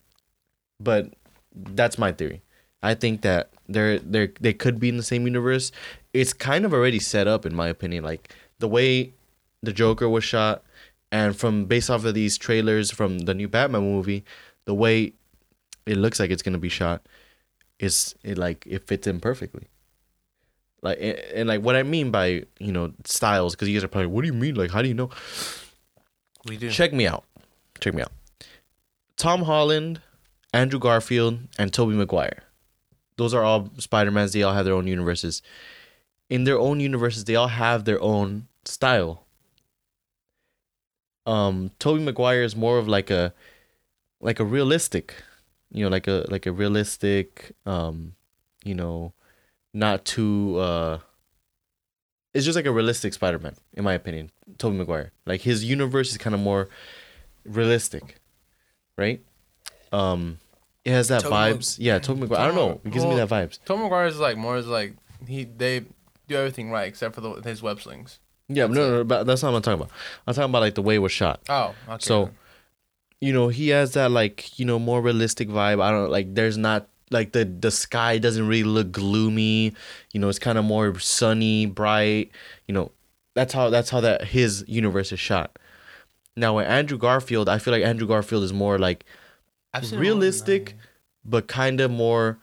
[0.80, 1.12] but
[1.56, 2.42] that's my theory.
[2.82, 5.72] I think that they're they they could be in the same universe.
[6.14, 8.04] It's kind of already set up, in my opinion.
[8.04, 9.14] Like the way
[9.62, 10.64] the Joker was shot,
[11.12, 14.24] and from based off of these trailers from the new Batman movie,
[14.66, 15.14] the way
[15.86, 17.02] it looks like it's gonna be shot,
[17.80, 19.68] is it like it fits in perfectly.
[20.82, 23.88] Like and, and like what I mean by you know styles, because you guys are
[23.88, 24.56] probably, what do you mean?
[24.56, 25.10] Like how do you know?
[26.48, 26.70] we do.
[26.70, 27.24] Check me out.
[27.80, 28.12] Check me out.
[29.18, 30.02] Tom Holland,
[30.54, 32.44] Andrew Garfield, and Tobey Maguire.
[33.18, 34.32] Those are all Spider-Mans.
[34.32, 35.42] They all have their own universes.
[36.30, 39.26] In their own universes, they all have their own style.
[41.26, 43.34] Um, Tobey Maguire is more of like a
[44.22, 45.16] like a realistic,
[45.72, 48.14] you know, like a like a realistic um,
[48.64, 49.14] you know,
[49.74, 51.00] not too uh
[52.34, 54.30] it's just like a realistic Spider-Man, in my opinion.
[54.60, 55.12] Tobey Maguire.
[55.26, 56.70] Like his universe is kind of more
[57.44, 58.18] realistic,
[58.98, 59.22] right?
[59.92, 60.38] Um,
[60.86, 61.78] it has that Tobey Mag- vibes.
[61.80, 62.40] Yeah, Tobey Maguire.
[62.40, 62.82] I don't know.
[62.86, 63.60] It gives me Well, that vibes.
[63.66, 64.94] Tom McGuire is like more is like
[65.28, 65.86] he they
[66.28, 68.20] do everything right except for the, his web slings.
[68.48, 69.92] Yeah, but no, no, but that's not what I'm talking about.
[70.26, 71.42] I'm talking about like the way it was shot.
[71.50, 71.98] Oh, okay.
[72.00, 72.32] So,
[73.22, 75.82] you know, he has that like you know more realistic vibe.
[75.82, 76.36] I don't like.
[76.36, 79.74] There's not like the the sky doesn't really look gloomy.
[80.14, 82.32] You know, it's kind of more sunny, bright.
[82.68, 82.92] You know,
[83.36, 85.60] that's how that's how that his universe is shot.
[86.36, 89.06] Now with Andrew Garfield, I feel like Andrew Garfield is more like
[89.74, 90.76] I've realistic,
[91.26, 92.40] but kind of more,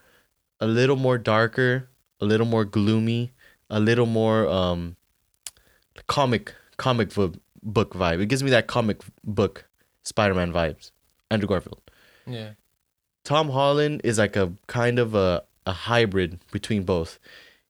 [0.61, 1.89] a little more darker,
[2.21, 3.33] a little more gloomy,
[3.71, 4.97] a little more um,
[6.07, 8.21] comic comic book book vibe.
[8.21, 9.66] It gives me that comic book
[10.07, 10.93] Spider-Man vibes.
[11.31, 11.81] Andrew Garfield.
[12.27, 12.51] Yeah.
[13.25, 17.19] Tom Holland is like a kind of a, a hybrid between both.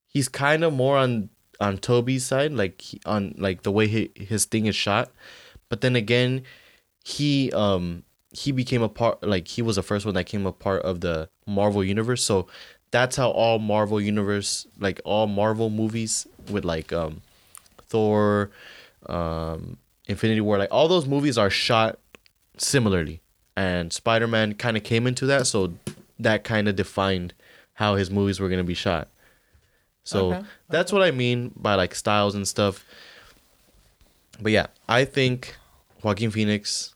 [0.07, 4.11] He's kind of more on on Tobey's side, like he, on like the way he,
[4.13, 5.11] his thing is shot,
[5.69, 6.43] but then again,
[7.03, 10.51] he um he became a part like he was the first one that came a
[10.51, 12.23] part of the Marvel universe.
[12.23, 12.45] So
[12.91, 17.21] that's how all Marvel universe like all Marvel movies with like um
[17.87, 18.51] Thor,
[19.07, 21.97] um Infinity War, like all those movies are shot
[22.61, 23.21] similarly.
[23.55, 25.73] And Spider-Man kind of came into that, so
[26.19, 27.33] that kind of defined
[27.73, 29.07] how his movies were going to be shot.
[30.03, 32.85] So Okay, that's what I mean by like styles and stuff.
[34.39, 35.57] But yeah, I think
[36.01, 36.93] Joaquin Phoenix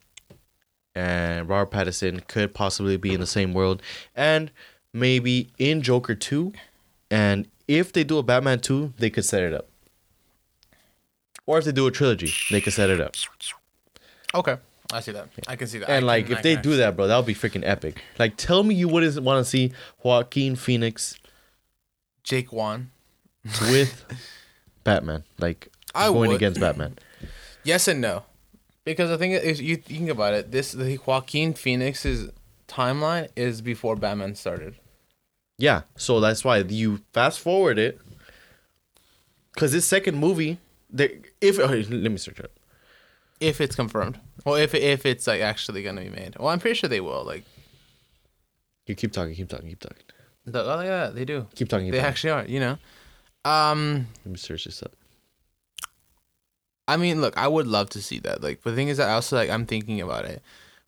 [0.95, 3.81] and Robert Pattinson could possibly be in the same world
[4.15, 4.51] and
[4.93, 6.53] maybe in Joker 2
[7.09, 9.67] and if they do a Batman 2, they could set it up.
[11.45, 13.15] Or if they do a trilogy, they could set it up.
[14.33, 14.57] Okay,
[14.91, 15.29] I see that.
[15.47, 15.89] I can see that.
[15.89, 18.01] And I like can- if they do that, bro, that would be freaking epic.
[18.19, 19.71] Like tell me you wouldn't want to see
[20.03, 21.15] Joaquin Phoenix
[22.23, 22.91] Jake Wan.
[23.69, 24.05] with
[24.83, 26.35] Batman, like I going would.
[26.35, 26.97] against Batman.
[27.63, 28.23] Yes and no,
[28.85, 30.51] because the thing is, you think about it.
[30.51, 32.29] This the Joaquin Phoenix's
[32.67, 34.75] timeline is before Batman started.
[35.57, 37.99] Yeah, so that's why you fast forward it,
[39.53, 40.57] because this second movie,
[40.89, 42.51] they if oh, let me search it.
[43.41, 46.75] If it's confirmed, well, if if it's like actually gonna be made, well, I'm pretty
[46.75, 47.23] sure they will.
[47.25, 47.43] Like,
[48.87, 50.03] You keep talking, keep talking, keep talking,
[50.45, 51.47] the, oh yeah, they do.
[51.55, 51.87] keep talking.
[51.87, 52.09] Keep They talking.
[52.09, 52.45] actually are.
[52.45, 52.77] You know.
[53.43, 54.93] Um, Let me search this up.
[56.87, 58.43] I mean, look, I would love to see that.
[58.43, 60.41] Like, but the thing is that I also like I'm thinking about it.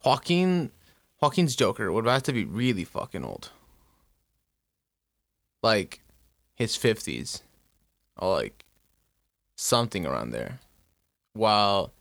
[0.06, 0.70] Joaquin,
[1.22, 3.50] Joaquin's Joker would have to be really fucking old.
[5.64, 6.02] Like,
[6.56, 7.42] his fifties,
[8.18, 8.66] or like
[9.56, 10.60] something around there,
[11.34, 11.94] while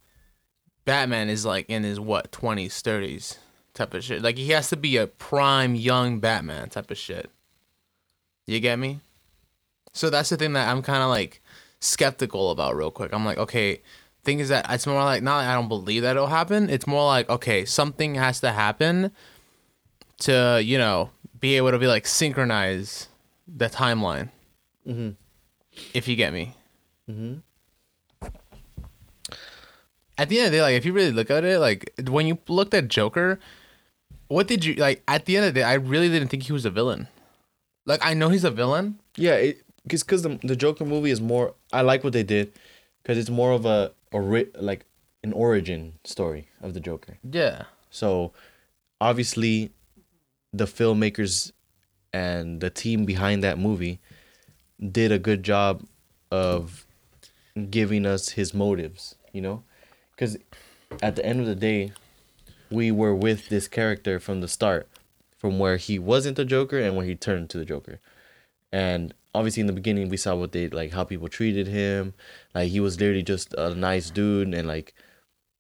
[0.85, 3.39] Batman is like in his what twenties, thirties
[3.75, 4.23] type of shit.
[4.23, 7.31] Like he has to be a prime young Batman type of shit.
[8.47, 9.01] You get me?
[9.93, 11.41] So that's the thing that I'm kind of like
[11.81, 13.13] skeptical about real quick.
[13.13, 13.83] I'm like, okay,
[14.25, 16.71] thing is that it's more like not like I don't believe that it'll happen.
[16.71, 19.13] It's more like, okay, something has to happen
[20.21, 23.09] to, you know, be able to be like synchronize
[23.47, 24.31] the timeline.
[24.87, 25.11] Mm-hmm.
[25.95, 26.57] If you get me.
[30.19, 32.27] At the end of the day, like if you really look at it, like when
[32.27, 33.39] you looked at Joker,
[34.29, 35.03] what did you like?
[35.09, 37.09] At the end of the day, I really didn't think he was a villain.
[37.87, 41.55] Like I know he's a villain, Yeah, because because the the Joker movie is more.
[41.73, 42.53] I like what they did,
[43.03, 44.85] because it's more of a ori- like
[45.25, 47.17] an origin story of the Joker.
[47.29, 47.65] yeah.
[47.91, 48.33] So
[49.01, 49.71] obviously
[50.53, 51.53] the filmmakers
[52.13, 54.01] and the team behind that movie
[54.81, 55.83] did a good job
[56.31, 56.87] of
[57.71, 59.63] giving us his motives, you know?
[60.23, 60.37] Cuz
[61.03, 61.93] at the end of the day
[62.71, 64.87] we were with this character from the start
[65.37, 67.99] from where he wasn't the Joker and when he turned to the Joker.
[68.71, 72.15] And obviously in the beginning we saw what they like how people treated him.
[72.55, 74.95] Like he was literally just a nice dude and like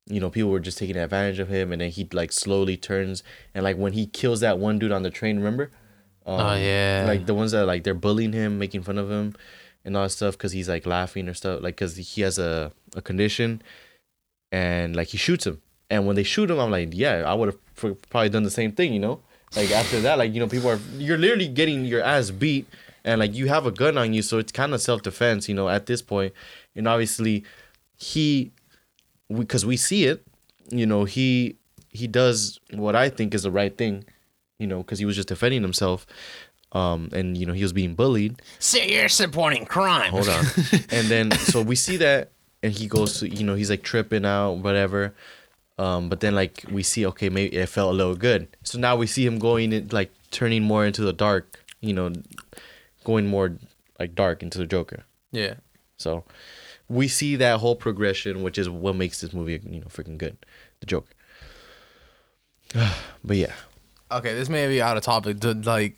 [0.06, 3.22] you know, people were just taking advantage of him, and then he like slowly turns,
[3.54, 5.70] and like when he kills that one dude on the train, remember?
[6.26, 7.04] Um, Oh, yeah.
[7.06, 9.34] Like the ones that like they're bullying him, making fun of him,
[9.84, 12.72] and all that stuff because he's like laughing or stuff, like because he has a
[12.96, 13.62] a condition,
[14.52, 15.60] and like he shoots him,
[15.90, 18.70] and when they shoot him, I'm like, yeah, I would have probably done the same
[18.72, 19.20] thing, you know?
[19.56, 22.66] Like after that, like you know, people are you're literally getting your ass beat,
[23.04, 25.54] and like you have a gun on you, so it's kind of self defense, you
[25.54, 26.32] know, at this point,
[26.76, 27.44] and obviously,
[27.96, 28.52] he
[29.34, 30.22] because we, see it
[30.70, 31.56] you know he
[31.90, 34.04] he does what i think is the right thing
[34.58, 36.06] you know because he was just defending himself
[36.72, 40.10] um and you know he was being bullied So you're supporting crime.
[40.10, 40.44] hold on
[40.90, 42.31] and then so we see that
[42.62, 45.14] and he goes to you know he's like tripping out whatever
[45.78, 48.94] um but then like we see okay maybe it felt a little good so now
[48.96, 52.12] we see him going in like turning more into the dark you know
[53.04, 53.56] going more
[53.98, 55.54] like dark into the joker Yeah.
[55.96, 56.24] so
[56.88, 60.36] we see that whole progression, which is what makes this movie, you know, freaking good.
[60.80, 61.08] The Joker.
[63.24, 63.52] but yeah,
[64.10, 65.40] Okay, this may be out of topic.
[65.40, 65.96] The, like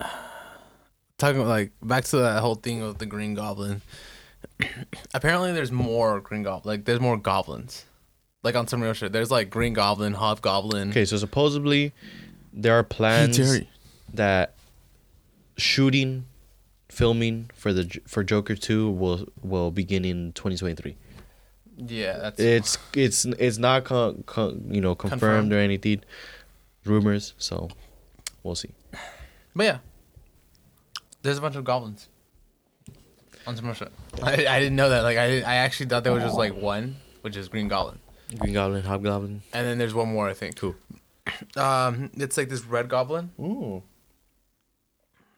[1.18, 3.82] talking like back to that whole thing of the Green Goblin.
[5.14, 6.74] Apparently, there's more Green Goblin.
[6.76, 7.84] Like, there's more goblins.
[8.44, 9.12] Like on some real shit.
[9.12, 10.90] There's like Green Goblin, Hobgoblin.
[10.90, 11.04] okay.
[11.04, 11.92] So supposedly,
[12.52, 13.68] there are plans Terry.
[14.14, 14.54] that
[15.56, 16.24] shooting,
[16.88, 20.96] filming for the for Joker two will will begin in 2023.
[21.76, 25.52] Yeah, that's It's it's it's not con, con, you know confirmed, Confirmed.
[25.52, 26.02] or anything,
[26.84, 27.34] rumors.
[27.38, 27.68] So
[28.42, 28.70] we'll see.
[29.54, 29.78] But yeah,
[31.22, 32.08] there's a bunch of goblins.
[33.46, 33.92] On some real shit.
[34.22, 35.02] I, I didn't know that.
[35.02, 37.98] Like, I I actually thought there was just like one, which is Green Goblin.
[38.38, 39.42] Green Goblin, Hobgoblin.
[39.52, 40.56] And then there's one more, I think.
[40.56, 40.74] Cool.
[41.56, 43.30] Um, it's like this red goblin.
[43.38, 43.82] Ooh.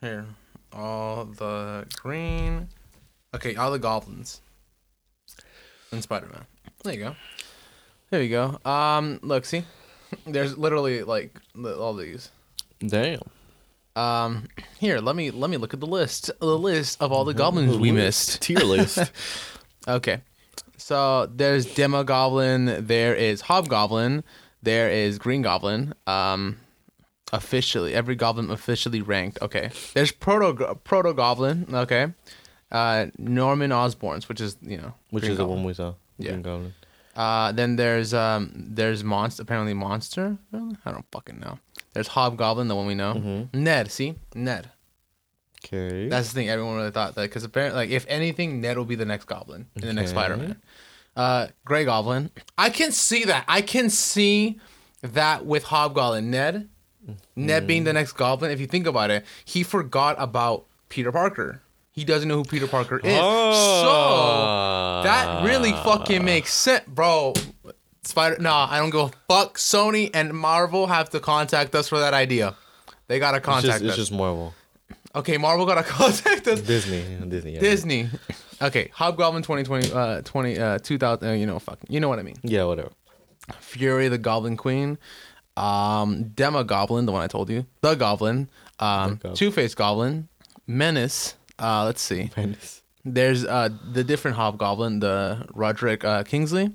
[0.00, 0.24] Here,
[0.72, 2.68] all the green.
[3.34, 4.40] Okay, all the goblins.
[5.92, 6.44] And Spider Man.
[6.82, 7.16] There you go.
[8.10, 8.58] There you go.
[8.70, 9.64] Um, look, see,
[10.26, 12.30] There's literally like the- all these.
[12.80, 13.20] Damn.
[13.96, 16.30] Um, here, let me let me look at the list.
[16.40, 18.42] The list of all the goblins we missed.
[18.42, 18.98] Tier list.
[19.86, 20.22] Okay,
[20.78, 22.86] so there's Demo Goblin.
[22.86, 24.24] There is Hobgoblin.
[24.62, 25.92] There is Green Goblin.
[26.06, 26.56] Um,
[27.34, 29.42] officially, every goblin officially ranked.
[29.42, 31.66] Okay, there's Proto Proto Goblin.
[31.70, 32.06] Okay,
[32.72, 35.92] uh, Norman Osborn's, which is you know Which Green is the one we saw.
[36.16, 36.30] Yeah.
[36.30, 36.74] Green Goblin.
[37.14, 40.38] Uh, then there's um there's monster apparently monster.
[40.50, 40.76] Really?
[40.86, 41.58] I don't fucking know.
[41.94, 43.14] There's Hobgoblin, the one we know.
[43.14, 43.62] Mm-hmm.
[43.62, 44.70] Ned, see Ned.
[45.64, 46.08] Okay.
[46.08, 46.50] That's the thing.
[46.50, 49.66] Everyone really thought that because apparently, like, if anything, Ned will be the next Goblin
[49.76, 50.60] in the next Spider-Man.
[51.16, 52.30] Uh, Gray Goblin.
[52.58, 53.44] I can see that.
[53.48, 54.60] I can see
[55.00, 56.30] that with Hobgoblin.
[56.30, 56.68] Ned,
[57.36, 58.50] Ned being the next Goblin.
[58.50, 61.62] If you think about it, he forgot about Peter Parker.
[61.92, 63.18] He doesn't know who Peter Parker is.
[63.18, 65.02] Oh.
[65.02, 67.32] So that really fucking makes sense, bro.
[68.04, 68.36] Spider.
[68.40, 69.58] Nah, I don't go fuck.
[69.58, 72.54] Sony and Marvel have to contact us for that idea.
[73.06, 73.96] They gotta it's contact just, it's us.
[73.96, 74.54] just Marvel.
[75.14, 76.60] Okay, Marvel gotta contact us.
[76.60, 77.02] Disney.
[77.28, 77.54] Disney.
[77.54, 77.60] Yeah.
[77.60, 78.08] Disney.
[78.62, 82.22] Okay, Hobgoblin 2020, uh, 20, uh, 2000, uh, you know, fuck, you know what I
[82.22, 82.36] mean.
[82.42, 82.90] Yeah, whatever.
[83.60, 84.96] Fury the Goblin Queen,
[85.56, 89.34] um, Demogoblin, the one I told you, the Goblin, um, Goblin.
[89.34, 90.28] Two Face Goblin,
[90.66, 91.34] Menace.
[91.58, 92.30] Uh, let's see.
[92.36, 92.82] Menace.
[93.04, 96.70] There's uh the different Hobgoblin, the Roderick uh, Kingsley,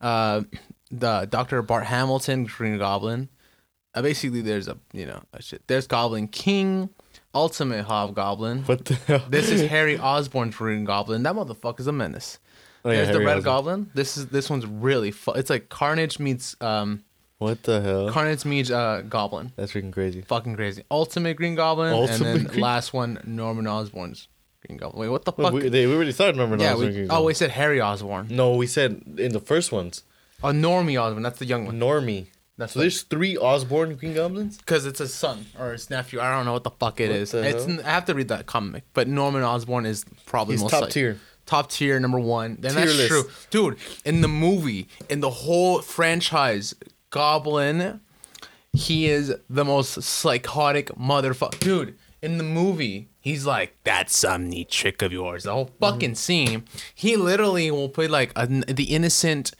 [0.00, 0.42] uh,
[0.90, 3.28] the Doctor Bart Hamilton Green Goblin.
[3.94, 5.62] Uh, basically, there's a you know a shit.
[5.66, 6.90] There's Goblin King,
[7.34, 8.64] Ultimate Hobgoblin.
[8.64, 9.24] What the hell?
[9.28, 11.22] This is Harry Osborn's Green Goblin.
[11.22, 12.38] That motherfucker's a menace.
[12.84, 13.42] Oh, yeah, There's the Red Osborn.
[13.44, 13.90] Goblin.
[13.94, 15.38] This is this one's really fun.
[15.38, 17.02] It's like Carnage meets um
[17.38, 18.10] What the hell?
[18.10, 19.52] Carnage meets uh Goblin.
[19.56, 20.20] That's freaking crazy.
[20.22, 20.84] Fucking crazy.
[20.90, 24.28] Ultimate Green Goblin, Ultimate and then Green- last one Norman Osborn's
[24.66, 25.00] Green Goblin.
[25.02, 25.52] Wait, what the fuck?
[25.52, 28.28] we, they, we already started Norman yeah, we, oh, we said Harry Osborn.
[28.30, 30.02] No, we said in the first ones.
[30.42, 31.22] Oh, Normie Osborn.
[31.22, 31.78] That's the young one.
[31.80, 32.26] Normie.
[32.58, 34.56] That's So there's three Osborn Green Goblins?
[34.58, 36.20] because it's his son or his nephew.
[36.20, 37.34] I don't know what the fuck it What is.
[37.34, 37.80] It's hell?
[37.84, 40.90] I have to read that comic, but Norman Osborn is probably He's most top like-
[40.90, 41.18] tier.
[41.44, 42.56] top tier number one.
[42.60, 43.08] Then that's list.
[43.08, 43.76] true, dude.
[44.06, 46.74] In the movie, in the whole franchise,
[47.10, 48.00] Goblin,
[48.72, 51.98] he is the most psychotic motherfucker, dude.
[52.22, 55.84] In the movie, he's like, "That's some neat trick of yours." The whole mm-hmm.
[55.84, 59.52] fucking scene, he literally will play like a, the innocent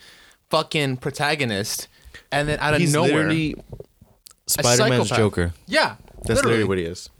[0.51, 1.89] fucking protagonist,
[2.31, 3.57] and then out of He's nowhere, literally
[4.47, 5.11] Spider-Man's.
[5.11, 5.53] Joker.
[5.67, 7.11] yeah, That's literally what he is.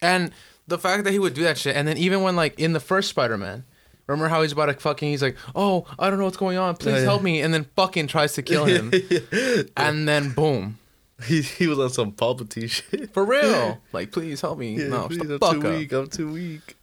[0.00, 0.30] and
[0.68, 2.80] the fact that he would do that shit, and then even when like in the
[2.80, 3.64] first Spider-Man,
[4.06, 6.76] remember how he's about to fucking, he's like, "Oh, I don't know what's going on.
[6.76, 7.00] Please yeah.
[7.00, 8.92] help me," and then fucking tries to kill him,
[9.76, 10.78] and then boom,
[11.24, 13.12] He, he was on some Palpatine shit.
[13.12, 14.76] for real, like, please help me.
[14.76, 15.76] no, please, I'm fuck too up.
[15.78, 15.92] weak.
[15.92, 16.76] I'm too weak.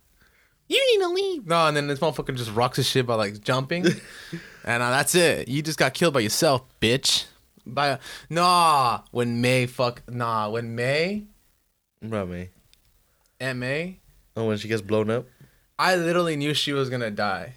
[0.67, 1.47] You need to leave.
[1.47, 3.85] No, and then this motherfucker just rocks his shit by like jumping,
[4.65, 5.47] and uh, that's it.
[5.47, 7.25] You just got killed by yourself, bitch.
[7.65, 11.23] By a, nah, when May fuck nah, when May
[12.01, 12.49] About me.
[13.39, 13.99] Aunt May
[14.37, 15.25] Oh, when she gets blown up.
[15.79, 17.53] I literally knew she was gonna die.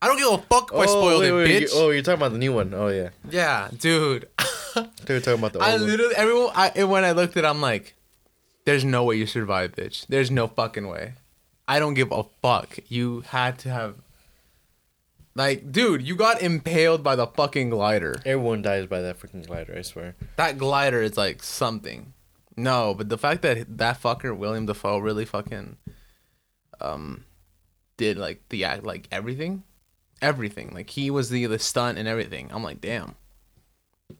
[0.00, 1.60] I don't give a fuck if I oh, spoiled wait, it, wait, bitch.
[1.60, 2.72] you- oh, you're talking about the new one.
[2.74, 3.10] Oh yeah.
[3.30, 4.28] Yeah, dude.
[4.74, 6.52] They were talking about the I literally everyone.
[6.54, 7.94] I when I looked at, it, I'm like,
[8.64, 10.06] "There's no way you survive, bitch.
[10.08, 11.14] There's no fucking way.
[11.66, 12.78] I don't give a fuck.
[12.88, 13.94] You had to have,
[15.34, 18.16] like, dude, you got impaled by the fucking glider.
[18.24, 19.74] Everyone dies by that freaking glider.
[19.76, 20.14] I swear.
[20.36, 22.12] That glider is like something.
[22.56, 25.76] No, but the fact that that fucker William Dafoe really fucking,
[26.80, 27.24] um,
[27.96, 29.62] did like the act, like everything,
[30.20, 30.70] everything.
[30.72, 32.50] Like he was the the stunt and everything.
[32.52, 33.16] I'm like, damn.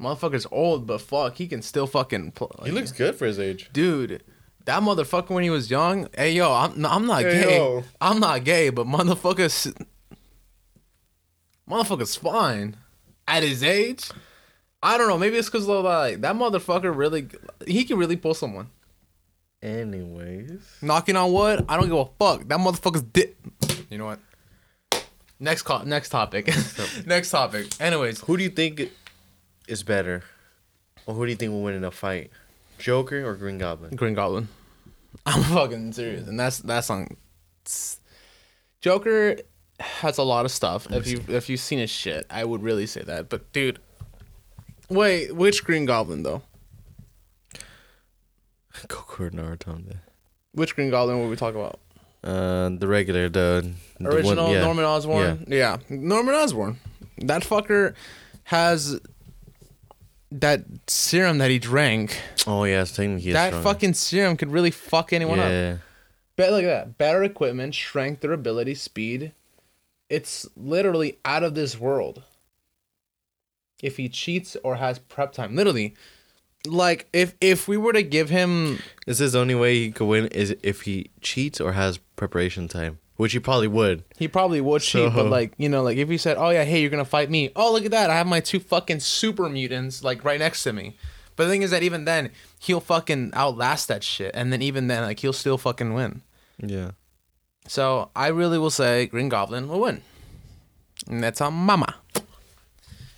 [0.01, 2.33] Motherfucker's old, but fuck, he can still fucking.
[2.33, 3.70] Pl- He looks good for his age.
[3.73, 4.23] dude.
[4.64, 6.09] That motherfucker when he was young.
[6.16, 7.57] Hey yo, I'm I'm not Hey, gay.
[7.59, 7.85] yo.
[8.01, 9.75] I'm not gay, but motherfuckers,
[11.68, 12.77] motherfucker's fine
[13.29, 14.11] at his age.
[14.83, 15.18] I don't know.
[15.18, 17.29] Maybe it's because like that motherfucker really,
[17.66, 18.68] he can really pull someone.
[19.62, 20.61] Anyways.
[20.83, 22.49] Knocking on wood, I don't give a fuck.
[22.49, 23.37] That motherfucker's dick.
[23.90, 24.18] You know what?
[25.40, 25.85] Next call.
[25.85, 26.51] Next topic.
[27.07, 27.66] next topic.
[27.81, 28.90] Anyways, Who do you think
[29.68, 30.23] is better?
[31.06, 32.31] Well, who do you think will win in a fight?
[32.79, 33.94] Joker or Green Goblin?
[33.96, 34.48] Green Goblin.
[35.27, 37.17] I'm fucking serious, and that's that's on.
[38.81, 39.37] Joker
[39.81, 40.87] has a lot of stuff.
[40.90, 43.29] If you if you've seen his shit, I would really say that.
[43.29, 43.79] But dude,
[44.88, 46.42] wait, which Green Goblin though?
[48.75, 49.96] Goku or Naruto?
[50.52, 51.81] Which Green Goblin would we talk about?
[52.23, 54.62] Uh, the regular, the, the one- Original yeah.
[54.62, 55.44] Norman Osborn.
[55.48, 55.77] Yeah.
[55.90, 56.79] Norman Osborn.
[57.19, 57.94] That fucker
[58.44, 58.98] has
[60.40, 62.18] that serum that he drank.
[62.46, 63.68] Oh yeah, it's technically that stronger.
[63.68, 65.48] fucking serum could really fuck anyone up.
[65.50, 65.76] yeah.
[66.37, 66.98] But look at that.
[66.98, 69.32] Better equipment, strength, durability, speed.
[70.10, 72.22] It's literally out of this world.
[73.82, 75.54] if he cheats or has prep time.
[75.56, 75.94] Literally,
[76.66, 80.06] like if if we were to give him This is the only way he could
[80.06, 84.04] win is if he cheats or has preparation time, which he probably would.
[84.17, 86.81] He probably would cheat, but like you know, like if he said, "Oh yeah, hey,
[86.81, 90.02] you're gonna fight me," oh look at that, I have my two fucking super mutants
[90.02, 90.96] like right next to me.
[91.37, 94.87] But the thing is that even then, he'll fucking outlast that shit, and then even
[94.87, 96.23] then, like he'll still fucking win.
[96.58, 96.92] Yeah.
[97.67, 100.02] So I really will say Green Goblin will win,
[101.08, 101.96] and that's on Mama.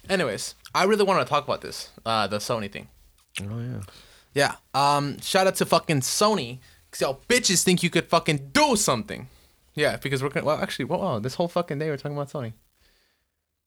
[0.08, 2.88] Anyways, I really want to talk about this, uh, the Sony thing.
[3.42, 3.80] Oh yeah.
[4.34, 4.54] Yeah.
[4.74, 5.18] Um.
[5.20, 6.58] Shout out to fucking Sony,
[6.90, 9.28] cause y'all bitches think you could fucking do something.
[9.76, 10.46] Yeah, because we're gonna.
[10.46, 12.54] Well, actually, well, oh, this whole fucking day we're talking about Sony.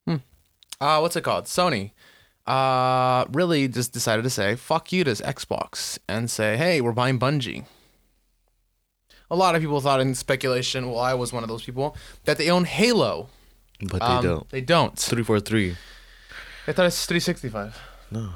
[0.06, 0.16] Hmm.
[0.80, 1.44] Uh, what's it called?
[1.46, 1.92] Sony.
[2.46, 7.18] Uh, really just decided to say fuck you to Xbox and say, hey, we're buying
[7.18, 7.64] Bungie.
[9.30, 12.36] A lot of people thought in speculation, well, I was one of those people, that
[12.38, 13.28] they own Halo.
[13.80, 14.48] But they Um, don't.
[14.50, 14.98] They don't.
[14.98, 15.76] Three four three.
[16.66, 17.78] I thought it's 365.
[18.10, 18.30] No.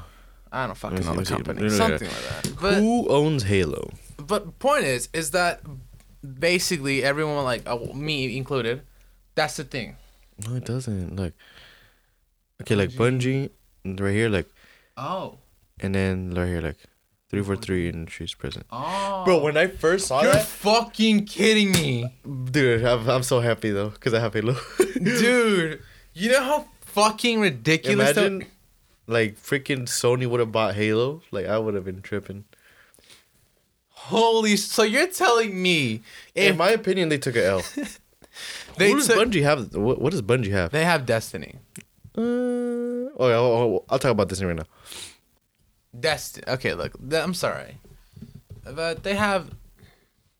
[0.52, 1.70] I don't fucking know the see, let me company.
[1.70, 2.56] Something like that.
[2.60, 3.90] But Who owns Halo?
[4.16, 5.60] but point is is that
[6.24, 8.82] basically everyone like uh, me included
[9.34, 9.96] that's the thing
[10.46, 11.16] No, it doesn't.
[11.16, 11.34] Like
[12.62, 13.50] Okay, like Bungie,
[13.84, 14.48] right here, like,
[14.96, 15.38] oh
[15.80, 16.78] and then right here, like,
[17.28, 18.64] three four three, and she's present.
[18.70, 22.06] oh Bro, when I first saw you're that, fucking kidding me
[22.50, 24.56] dude, I'm, I'm so happy though, cause I have Halo.
[24.94, 25.82] dude
[26.14, 28.48] you know how fucking ridiculous that- Imagine,
[29.06, 31.20] like, freaking Sony would have bought Halo.
[31.30, 32.44] Like, I would have been tripping.
[34.12, 36.02] Holy so you're telling me
[36.34, 37.62] if In my opinion, they took a L.
[38.78, 39.74] they Who does took- Bungie have?
[39.74, 40.70] What, what does Bungie have?
[40.72, 41.54] they have destiny
[42.16, 44.68] Uh, oh, oh, oh, I'll talk about Destiny right now.
[45.98, 47.78] destiny okay look i'm sorry
[48.74, 49.50] but they have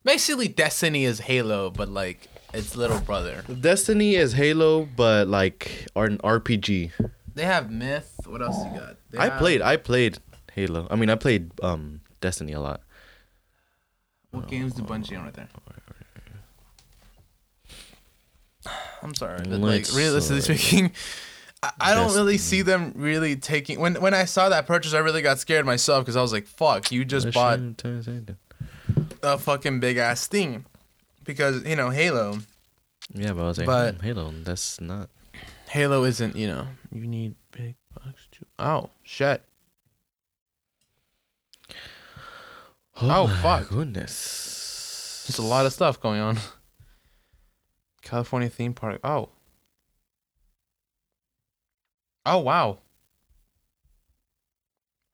[0.04, 6.18] basically destiny is halo but like its little brother Destiny is Halo, but like an
[6.18, 6.92] RPG.
[7.34, 9.60] they have myth what else you got They I have- played.
[9.60, 10.18] I played
[10.52, 10.86] Halo.
[10.88, 12.80] I mean, I played um Destiny a lot.
[14.34, 15.48] What games do Bungie own right there?
[19.02, 20.92] I'm sorry, but like Let's, realistically uh, speaking,
[21.62, 23.78] I, I don't really see them really taking.
[23.78, 26.46] When when I saw that purchase, I really got scared myself because I was like,
[26.46, 27.58] "Fuck, you just bought
[29.22, 30.64] a fucking big ass thing,"
[31.24, 32.38] because you know Halo,
[33.12, 34.32] Yeah, but I was like, But- "Hmm, Halo.
[34.42, 35.10] That's not.
[35.68, 38.46] Halo isn't you know you need big bucks to.
[38.58, 39.42] Oh shit!
[43.00, 43.68] Oh, oh, my fuck.
[43.68, 45.24] Goodness.
[45.26, 46.38] There's a lot of stuff going on.
[48.02, 49.00] California theme park.
[49.02, 49.30] Oh.
[52.26, 52.78] Oh wow.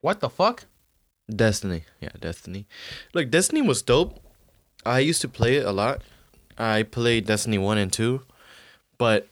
[0.01, 0.64] What the fuck?
[1.35, 1.85] Destiny.
[2.01, 2.66] Yeah, Destiny.
[3.14, 4.20] Look, Destiny was dope.
[4.85, 6.03] I used to play it a lot.
[6.59, 8.22] I played Destiny 1 and 2,
[8.99, 9.28] but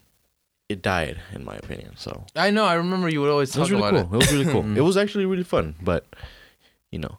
[0.69, 1.97] it died, in my opinion.
[1.97, 2.65] So I know.
[2.65, 4.15] I remember you would always it was really about cool.
[4.15, 4.15] it.
[4.15, 4.27] It.
[4.27, 4.77] was really cool.
[4.79, 6.07] it was actually really fun, but,
[6.91, 7.19] you know,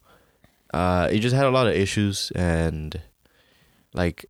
[0.74, 3.00] uh, it just had a lot of issues and,
[3.94, 4.26] like,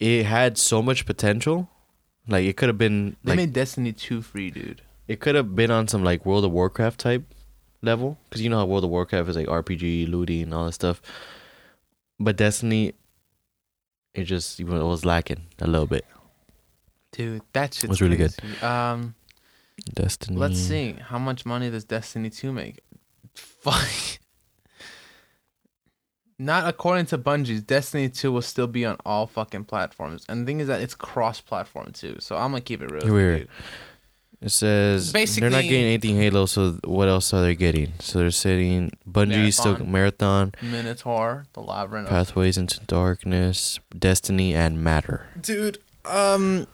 [0.00, 1.68] it had so much potential.
[2.28, 4.82] Like, it could have been, They like, made Destiny 2 free, dude.
[5.08, 7.24] it could have been on some like World of Warcraft type
[7.82, 10.72] level because you know how World of Warcraft is like RPG, looting, and all that
[10.72, 11.02] stuff.
[12.20, 12.92] But Destiny,
[14.14, 16.04] it just it was lacking a little bit.
[17.10, 18.32] Dude, that shit Was really good.
[18.62, 19.14] Um,
[19.94, 20.36] Destiny.
[20.38, 20.92] let's see.
[21.00, 22.80] How much money does Destiny 2 make?
[23.34, 24.20] Fuck.
[26.42, 30.26] Not according to Bungie's, Destiny 2 will still be on all fucking platforms.
[30.28, 32.16] And the thing is that it's cross platform too.
[32.18, 33.12] So I'm gonna keep it real.
[33.12, 33.38] Weird.
[33.40, 33.48] dude.
[34.40, 36.46] It says they're not getting anything Halo.
[36.46, 37.92] So what else are they getting?
[38.00, 39.78] So they're saying Bungie still.
[39.86, 42.08] Marathon, Minotaur, the Labyrinth.
[42.08, 46.66] Pathways into Darkness, Destiny, and Matter, Dude, um,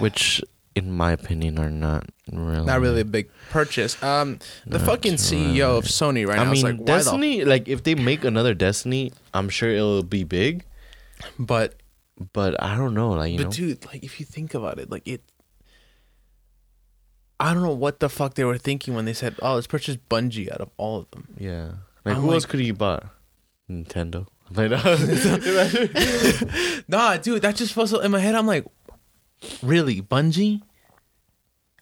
[0.00, 0.42] which
[0.76, 4.00] in my opinion are not really not really a big purchase.
[4.02, 7.44] Um, the Not fucking CEO of Sony right I now is mean, like, why Destiny.
[7.44, 10.64] Like, if they make another Destiny, I'm sure it'll be big.
[11.38, 11.74] But
[12.32, 13.10] But I don't know.
[13.10, 15.22] Like, you but know, dude, like if you think about it, like it.
[17.40, 19.96] I don't know what the fuck they were thinking when they said, "Oh, let's purchase
[19.96, 21.72] Bungie out of all of them." yeah.
[22.04, 23.02] Like, I'm who else could you buy?
[23.70, 24.26] Nintendo.
[24.52, 24.72] Like,
[26.88, 28.34] Nah, dude, that just was in my head.
[28.34, 28.64] I'm like,
[29.62, 30.62] really, Bungie?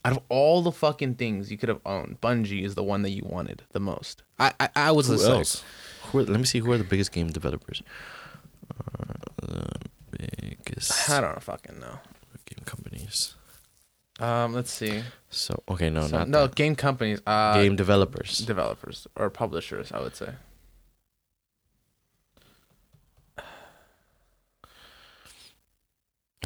[0.04, 3.10] Out of all the fucking things you could have owned, Bungie is the one that
[3.10, 4.22] you wanted the most.
[4.38, 5.64] I I, I was who just like, else?
[6.12, 6.60] Who are, let me see.
[6.60, 7.82] Who are the biggest game developers?
[8.70, 9.66] Uh, the
[10.12, 11.98] biggest I don't fucking know.
[12.46, 13.34] game companies.
[14.20, 15.02] Um, let's see.
[15.30, 16.54] So okay, no, So- not no that.
[16.54, 17.20] game companies.
[17.26, 18.38] Uh, game developers.
[18.38, 20.30] developers or publishers, I would say.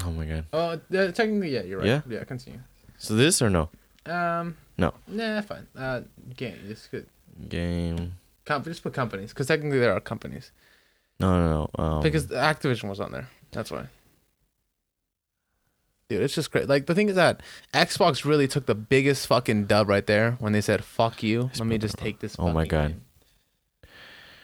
[0.04, 0.46] Oh my god.
[0.52, 0.58] Oh,
[0.98, 1.86] uh, technically, yeah, you're right.
[1.86, 2.00] Yeah?
[2.08, 2.60] yeah, continue.
[2.98, 3.68] So this or no?
[4.06, 4.94] Um, No.
[5.06, 5.66] Nah, fine.
[5.76, 6.02] Uh,
[6.36, 6.56] game.
[6.66, 7.06] Just good.
[7.48, 8.14] Game.
[8.44, 10.50] Com- just put companies, because technically there are companies.
[11.20, 11.84] No, no, no.
[11.84, 13.28] Um, Because Activision was on there.
[13.52, 13.86] That's why.
[16.08, 16.68] Dude, it's just great.
[16.68, 17.40] Like the thing is that
[17.72, 21.66] Xbox really took the biggest fucking dub right there when they said "fuck you." Let
[21.66, 22.36] me just take this.
[22.38, 22.88] Oh my God.
[22.88, 23.02] game."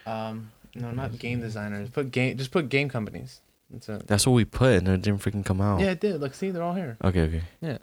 [0.07, 1.90] Um, no, not game designers.
[1.90, 2.38] Put game.
[2.38, 3.40] Just put game companies.
[3.71, 4.07] That's it.
[4.07, 5.81] that's what we put, and it didn't freaking come out.
[5.81, 6.21] Yeah, it did.
[6.21, 6.97] Look, see, they're all here.
[7.05, 7.43] Okay, okay.
[7.61, 7.79] Yeah.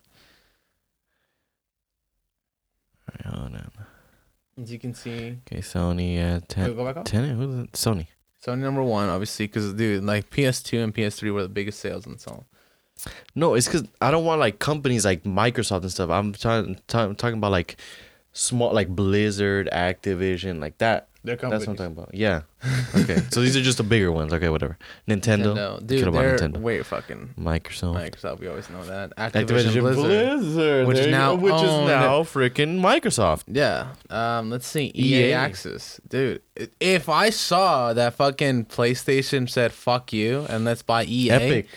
[3.09, 3.71] Alright, hold on.
[4.61, 6.17] As you can see, Okay, Sony.
[6.19, 6.75] Uh, Wait, ten.
[6.75, 7.05] go back up.
[7.05, 7.35] Ten.
[7.35, 7.71] Who's it?
[7.73, 8.07] Sony.
[8.45, 12.45] Sony number one, obviously, because dude, like PS2 and PS3 were the biggest sales on.
[13.35, 16.09] No, it's because I don't want like companies like Microsoft and stuff.
[16.09, 17.77] I'm trying, I'm talking about like
[18.33, 21.09] small, like Blizzard, Activision, like that.
[21.25, 22.13] They're That's what I'm talking about.
[22.13, 22.41] Yeah.
[22.95, 23.17] Okay.
[23.31, 24.31] so these are just the bigger ones.
[24.31, 24.77] Okay, whatever.
[25.07, 25.55] Nintendo.
[25.55, 25.85] Nintendo.
[25.85, 26.57] Dude, they're Nintendo.
[26.57, 27.95] way fucking Microsoft.
[27.95, 28.39] Microsoft.
[28.39, 29.15] We always know that.
[29.17, 30.39] Activision, Activision Blizzard.
[30.39, 33.43] Blizzard, which is now go, which is now freaking Microsoft.
[33.47, 33.93] Yeah.
[34.09, 34.49] Um.
[34.49, 34.91] Let's see.
[34.95, 35.33] EA, EA.
[35.33, 36.41] Access, dude.
[36.79, 41.67] If I saw that fucking PlayStation said "fuck you" and let's buy EA, Epic.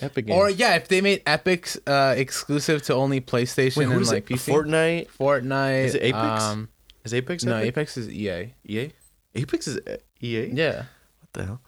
[0.00, 4.28] Epic or yeah, if they made Epic's uh, exclusive to only PlayStation Wait, and like
[4.30, 4.34] it?
[4.34, 5.08] PC, Fortnite.
[5.16, 6.42] Fortnite, Is it Apex?
[6.42, 6.68] Um,
[7.04, 7.44] Is Apex?
[7.44, 7.68] no, Epic?
[7.68, 8.54] Apex is EA.
[8.66, 8.90] EA.
[9.34, 9.78] Apex is
[10.20, 10.46] EA.
[10.52, 10.84] Yeah.
[11.20, 11.60] What the hell?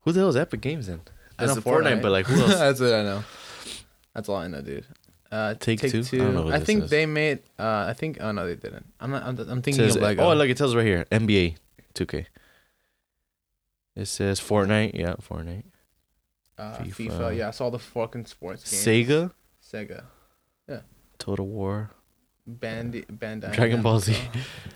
[0.00, 1.00] Who the hell is Epic Games then?
[1.38, 2.54] I That's know the Fortnite, but like who else?
[2.54, 2.92] That's it.
[2.92, 3.24] I know.
[4.14, 4.84] That's all I know, dude.
[5.30, 6.00] Uh, Take-Two?
[6.12, 6.90] I don't know what I think is.
[6.90, 7.38] they made.
[7.58, 8.18] Uh, I think.
[8.20, 8.84] Oh no, they didn't.
[9.00, 9.22] I'm not.
[9.22, 10.24] I'm, I'm thinking says, of Lego.
[10.30, 11.06] oh, look, it tells right here.
[11.10, 11.56] NBA
[11.94, 12.26] 2K.
[13.96, 14.92] It says Fortnite.
[14.92, 15.64] Yeah, Fortnite.
[16.58, 16.94] uh, FIFA.
[16.94, 17.36] FIFA.
[17.38, 19.08] Yeah, I saw the fucking sports games.
[19.08, 19.32] Sega.
[19.72, 20.04] Sega.
[20.68, 20.80] Yeah.
[21.18, 21.90] Total War.
[22.46, 23.52] Bandi- Bandai.
[23.52, 24.16] Dragon Ball Z.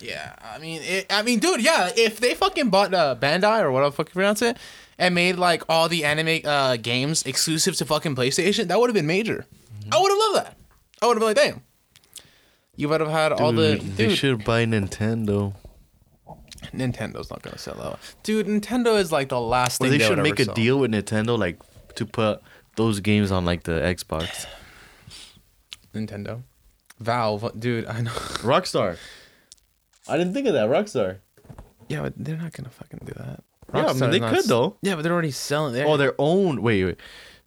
[0.00, 1.90] Yeah, I mean, it, I mean, dude, yeah.
[1.96, 4.56] If they fucking bought uh, Bandai or whatever the fuck you pronounce it,
[4.98, 8.94] and made like all the anime uh, games exclusive to fucking PlayStation, that would have
[8.94, 9.46] been major.
[9.80, 9.94] Mm-hmm.
[9.94, 10.56] I would have loved that.
[11.02, 11.62] I would have been like, damn.
[12.76, 13.76] You would have had all the.
[13.76, 15.54] Dude, they should buy Nintendo.
[16.72, 18.46] Nintendo's not gonna sell out, dude.
[18.46, 20.54] Nintendo is like the last Or thing they they should make ever a sell.
[20.54, 21.58] deal with Nintendo, like
[21.94, 22.42] to put
[22.76, 24.46] those games on like the Xbox.
[25.94, 26.42] Nintendo,
[26.98, 27.86] Valve, dude.
[27.86, 28.10] I know.
[28.42, 28.96] Rockstar.
[30.08, 30.68] I didn't think of that.
[30.68, 31.18] Rockstar.
[31.88, 33.42] yeah, but they're not gonna fucking do that.
[33.74, 34.76] Yeah, I mean, Rockstar's they not could, s- though.
[34.82, 35.74] Yeah, but they're already selling.
[35.74, 36.60] They're, Oh, they're owned.
[36.60, 36.98] Wait, wait.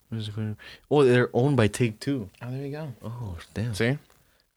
[0.09, 0.57] Where's it going?
[0.91, 2.29] Oh, they're owned by Take Two.
[2.41, 2.93] oh, there you go.
[3.03, 3.73] Oh, damn.
[3.73, 3.97] See.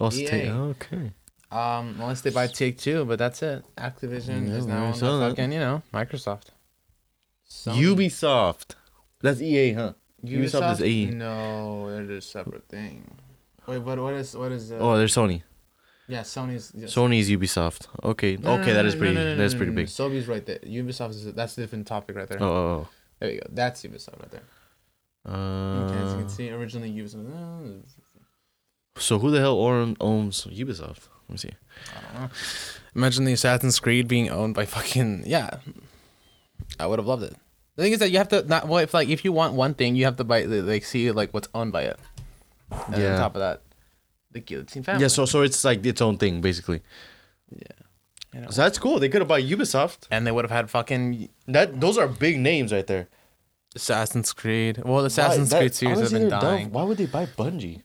[0.01, 0.51] Oh, it's Take- EA.
[0.51, 1.13] okay.
[1.51, 3.63] Um, unless they buy Take Two, but that's it.
[3.77, 5.29] Activision Yeah, is now on saw the that.
[5.37, 6.47] fucking, you know, Microsoft.
[7.67, 8.75] Ubisoft.
[9.21, 9.93] That's EA, huh?
[10.25, 10.83] Ubisoft, is.
[10.83, 11.07] EA.
[11.11, 13.19] No, they're just separate thing.
[13.67, 14.73] Wait, but what is what is?
[14.73, 15.43] Uh, Oh, they're Sony.
[16.09, 16.73] yeah, Sony's.
[16.73, 17.87] Sony's Ubisoft.
[18.03, 18.37] Okay.
[18.37, 19.35] No, okay, no, no, is no, pretty.
[19.35, 19.87] that's pretty big.
[19.87, 20.59] Sony's right there.
[20.59, 22.43] Ubisoft is that's a different topic right there.
[22.43, 22.89] Oh, oh,
[23.21, 23.47] There you go.
[23.51, 24.43] That's Ubisoft right there.
[25.27, 25.85] oh.
[25.85, 27.31] Okay, as you Uh, can see, originally Ubisoft.
[27.33, 29.59] uh, so who the hell
[30.01, 31.09] owns Ubisoft?
[31.29, 31.51] Let me see.
[31.97, 32.31] I don't know.
[32.95, 35.59] Imagine the Assassin's Creed being owned by fucking yeah.
[36.79, 37.35] I would have loved it.
[37.77, 39.73] The thing is that you have to not well if like if you want one
[39.75, 41.99] thing you have to buy like see like what's owned by it.
[42.89, 43.13] And Yeah.
[43.15, 43.63] on top of that,
[44.31, 45.03] the Guillemot family.
[45.03, 46.81] Yeah, so so it's like its own thing basically.
[47.55, 47.67] yeah.
[48.35, 48.51] You know.
[48.51, 48.99] So that's cool.
[48.99, 50.07] They could have bought Ubisoft.
[50.11, 53.09] And they would have had fucking That those are big names right there.
[53.75, 54.83] Assassin's Creed.
[54.85, 56.41] Well, the Assassin's Why- Creed that- series have been they're dumb.
[56.41, 56.71] dying.
[56.73, 57.83] Why would they buy Bungie?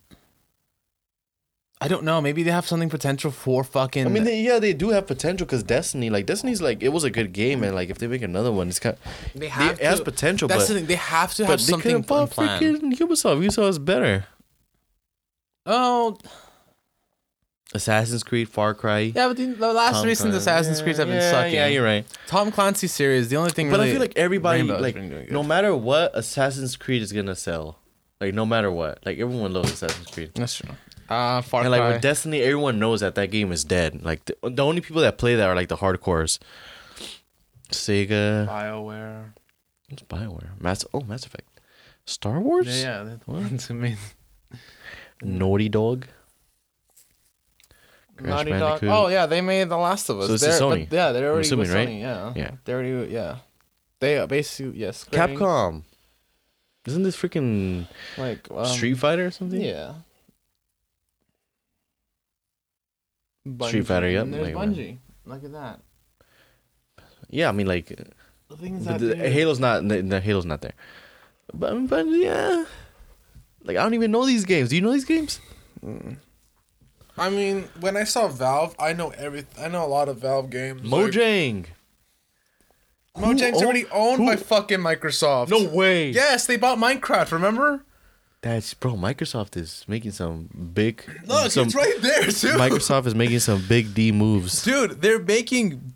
[1.80, 2.20] I don't know.
[2.22, 4.06] Maybe they have something potential for fucking.
[4.08, 7.04] I mean, they, yeah, they do have potential because Destiny, like Destiny's, like it was
[7.04, 8.98] a good game, and like if they make another one, it's kind.
[9.36, 10.88] they They have it has potential, That's but the thing.
[10.88, 13.46] They have to but have they something could have bought freaking Ubisoft.
[13.46, 14.26] Ubisoft is better.
[15.68, 16.18] Oh,
[17.74, 19.12] Assassin's Creed, Far Cry.
[19.14, 20.38] yeah, but the, the last Tom recent Clancy.
[20.38, 21.54] Assassin's Creed have been yeah, sucking.
[21.54, 22.06] Yeah, you're right.
[22.28, 23.70] Tom Clancy series, the only thing.
[23.70, 25.34] But really, I feel like everybody, Rainbow's like, been doing good.
[25.34, 27.80] no matter what, Assassin's Creed is gonna sell.
[28.22, 30.32] Like no matter what, like everyone loves Assassin's Creed.
[30.34, 30.70] that's true.
[31.10, 31.92] Uh, Far And like Cry.
[31.94, 34.04] with Destiny, everyone knows that that game is dead.
[34.04, 36.40] Like the, the only people that play that are like the hardcores.
[37.70, 39.34] Sega, Bioware.
[39.90, 40.86] it's Bioware, Mass.
[40.94, 41.48] Oh, Mass Effect,
[42.06, 43.98] Star Wars, Yeah, yeah, they're the ones who made
[45.22, 46.08] Naughty Dog.
[48.18, 48.60] Crash Naughty Dog.
[48.82, 48.90] Bandicoot.
[48.90, 50.28] Oh yeah, they made The Last of Us.
[50.28, 51.88] So this is They're- Sony, But, yeah, they're already assuming, with right?
[51.88, 52.34] Sony, Yeah.
[52.36, 52.52] Yeah.
[52.66, 53.12] They already.
[53.14, 53.38] Yeah.
[54.00, 55.00] They are basically yes.
[55.00, 55.84] Square Enix, Capcom.
[56.86, 57.86] Isn't this freaking
[58.18, 59.60] Like um, Street Fighter or something?
[59.62, 59.94] Yeah.
[63.68, 64.76] Street Fighter, yep, And there's like that.
[64.76, 64.98] Bungie.
[65.26, 65.80] Look at that.
[67.30, 67.88] Yeah, I mean like,
[68.50, 69.88] The thing is but that the, dude- Halo's not.
[69.88, 70.74] The, the Halo's not there.
[71.54, 72.66] But, but yeah,
[73.68, 74.70] like I don't even know these games.
[74.70, 75.40] Do you know these games?
[75.86, 76.18] Mm.
[77.18, 79.46] I mean, when I saw Valve, I know every.
[79.60, 80.84] I know a lot of Valve games.
[80.84, 81.66] like- Mojang.
[83.18, 85.50] Mojang's Who already owned who- by fucking Microsoft.
[85.50, 86.12] No way.
[86.12, 87.32] Yes, they bought Minecraft.
[87.32, 87.84] Remember?
[88.42, 88.94] That's bro.
[88.94, 91.04] Microsoft is making some big.
[91.26, 92.50] Look, some, it's right there too.
[92.58, 94.64] Microsoft is making some big D moves.
[94.64, 95.94] Dude, they're making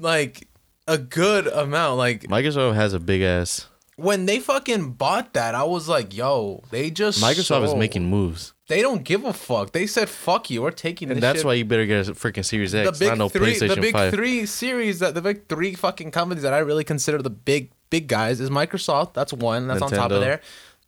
[0.00, 0.48] like
[0.88, 1.98] a good amount.
[1.98, 3.66] Like Microsoft has a big ass.
[3.96, 8.52] When they fucking bought that, I was like, yo, they just Microsoft is making moves,
[8.68, 9.72] They don't give a fuck.
[9.72, 11.46] They said, "Fuck you, we're taking." and this that's shit.
[11.46, 13.80] why you better get a freaking Series the X, big not no three, PlayStation the
[13.80, 14.12] big Five.
[14.12, 18.08] three series that the big three fucking companies that I really consider the big big
[18.08, 19.12] guys is Microsoft.
[19.12, 19.68] That's one.
[19.68, 20.14] That's on top Nintendo.
[20.14, 20.40] of there.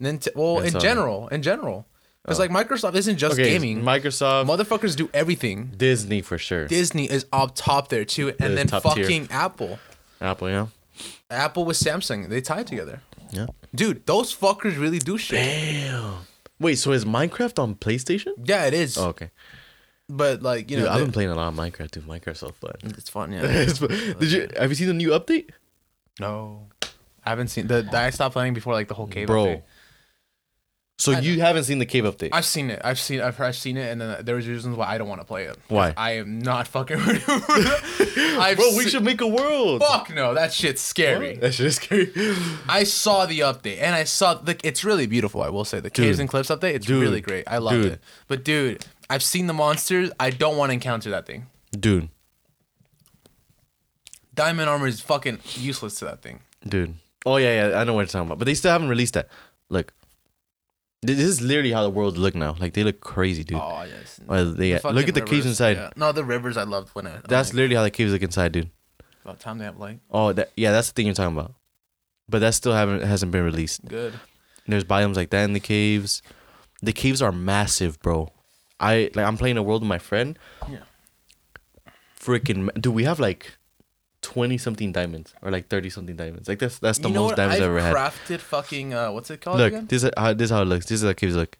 [0.02, 1.86] Nint- well, in general, in general,
[2.22, 2.44] because oh.
[2.44, 3.82] like Microsoft isn't just Okay, gaming.
[3.82, 5.70] Microsoft, Motherfuckers do everything.
[5.76, 6.66] Disney for sure.
[6.66, 9.04] Disney is up top there too, and then top tier.
[9.04, 9.78] fucking Apple.
[10.20, 10.66] Apple, yeah,
[11.30, 13.00] Apple with Samsung, they tie together.
[13.30, 13.46] yeah.
[13.74, 15.38] Dude, those fuckers really do shit.
[15.38, 16.14] Damn.
[16.60, 18.32] Wait, so is Minecraft on PlayStation?
[18.44, 18.96] Yeah, it is.
[18.96, 19.30] Oh, okay.
[20.08, 21.90] But like you Dude, know, I've they- been playing a lot of Minecraft.
[21.90, 22.72] Dude, Minecraft's so fun.
[22.84, 23.32] it's fun.
[23.32, 23.40] Yeah.
[24.20, 25.50] Did you have you seen the new update,
[26.20, 26.68] no,
[27.24, 27.88] I haven't seen the.
[27.92, 29.26] I stopped playing before like the whole cave.
[29.26, 29.44] bro?
[29.46, 29.62] update.
[30.96, 32.28] So you haven't seen the cave update?
[32.32, 32.80] I've seen it.
[32.84, 33.20] I've seen.
[33.20, 35.44] I've, I've seen it, and then there was reasons why I don't want to play
[35.44, 35.58] it.
[35.68, 35.92] Why?
[35.96, 38.38] I am not fucking ready for it.
[38.38, 39.82] I've Bro, we se- should make a world.
[39.82, 41.34] Fuck no, that shit's scary.
[41.36, 42.12] That shit is scary.
[42.68, 44.56] I saw the update, and I saw the.
[44.62, 45.42] It's really beautiful.
[45.42, 46.20] I will say the caves Dude.
[46.20, 46.74] and cliffs update.
[46.74, 47.02] It's Dude.
[47.02, 47.44] really great.
[47.48, 47.92] I loved Dude.
[47.94, 48.00] it.
[48.28, 50.12] But dude, I've seen the monsters.
[50.20, 51.46] I don't want to encounter that thing.
[51.72, 52.08] Dude,
[54.34, 56.40] Diamond armor is fucking useless to that thing.
[56.66, 56.94] dude.
[57.26, 57.80] Oh yeah, yeah.
[57.80, 59.28] I know what you're talking about, but they still haven't released that.
[59.70, 59.92] Look,
[61.06, 62.56] this is literally how the world look now.
[62.58, 63.58] Like they look crazy, dude.
[63.60, 64.20] Oh yes.
[64.26, 65.76] Well, they, uh, fucking look at the caves inside.
[65.76, 65.90] yeah.
[65.96, 67.18] No, the rivers I loved when I.
[67.28, 68.70] That's like, literally how the caves look inside, dude.
[69.24, 70.00] about time they have light.
[70.10, 71.54] Oh, that yeah, that's the thing you're talking about.
[72.28, 73.84] But that still haven't hasn't been released.
[73.86, 74.14] Good.
[74.66, 76.22] There's biomes like that in the caves.
[76.82, 78.30] The caves are massive, bro.
[78.80, 80.38] I like I'm playing a world with my friend.
[80.68, 80.78] Yeah.
[82.18, 83.58] Freaking dude, we have like
[84.24, 86.48] twenty something diamonds or like thirty something diamonds.
[86.48, 87.94] Like that's that's the you know most diamonds I've I've ever had.
[87.94, 89.86] crafted fucking uh, what's it called Look, again?
[89.86, 90.86] this is how this is how it looks.
[90.86, 91.58] This is how caves look.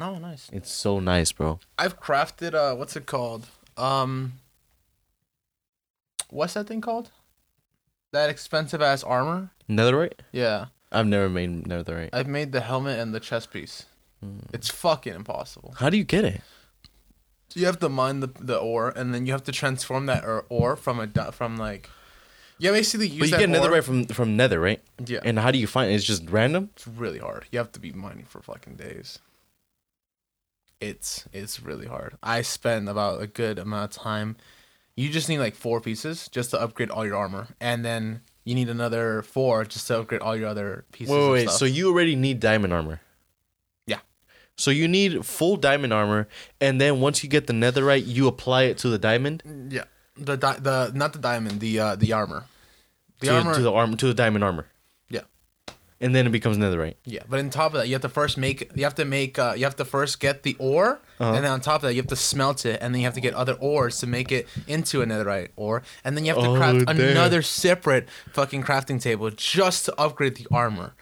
[0.00, 0.48] Oh, nice.
[0.52, 1.58] It's so nice, bro.
[1.76, 3.48] I've crafted uh, what's it called?
[3.76, 4.34] Um,
[6.30, 7.10] what's that thing called?
[8.12, 9.50] That expensive ass armor.
[9.68, 10.20] Netherite?
[10.30, 12.10] Yeah, I've never made netherite.
[12.12, 13.86] I've made the helmet and the chest piece.
[14.22, 14.38] Hmm.
[14.52, 15.74] It's fucking impossible.
[15.78, 16.40] How do you get it?
[17.54, 20.44] You have to mine the, the ore, and then you have to transform that or-
[20.48, 21.88] ore from a from like.
[22.60, 24.82] Yeah, basically use But you get netherite from from nether, right?
[25.04, 25.94] Yeah, And how do you find it?
[25.94, 26.70] It's just random.
[26.74, 27.46] it's really hard.
[27.52, 29.20] You have to be mining for fucking days.
[30.80, 32.16] It's it's really hard.
[32.22, 34.36] I spend about a good amount of time.
[34.96, 38.54] You just need like four pieces just to upgrade all your armor, and then you
[38.54, 41.14] need another four just to upgrade all your other pieces.
[41.14, 41.42] Wait, wait.
[41.42, 41.54] stuff.
[41.54, 43.00] So you already need diamond armor.
[44.58, 46.26] So you need full diamond armor,
[46.60, 49.84] and then once you get the netherite, you apply it to the diamond, yeah,
[50.16, 52.44] the di- the not the diamond, the uh the armor,
[53.20, 53.54] the to, armor.
[53.54, 54.66] to the armor to the diamond armor,
[55.08, 55.20] yeah,
[56.00, 56.96] and then it becomes netherite.
[57.04, 57.22] yeah.
[57.30, 58.68] But on top of that, you have to first make.
[58.74, 59.38] You have to make.
[59.38, 61.34] Uh, you have to first get the ore, Uh-huh.
[61.34, 63.14] and then on top of that, you have to smelt it, and then you have
[63.14, 66.42] to get other ores to make it into a netherite ore, and then you have
[66.42, 66.98] to Oh, craft damn.
[66.98, 70.94] another separate fucking crafting table just to upgrade the armor.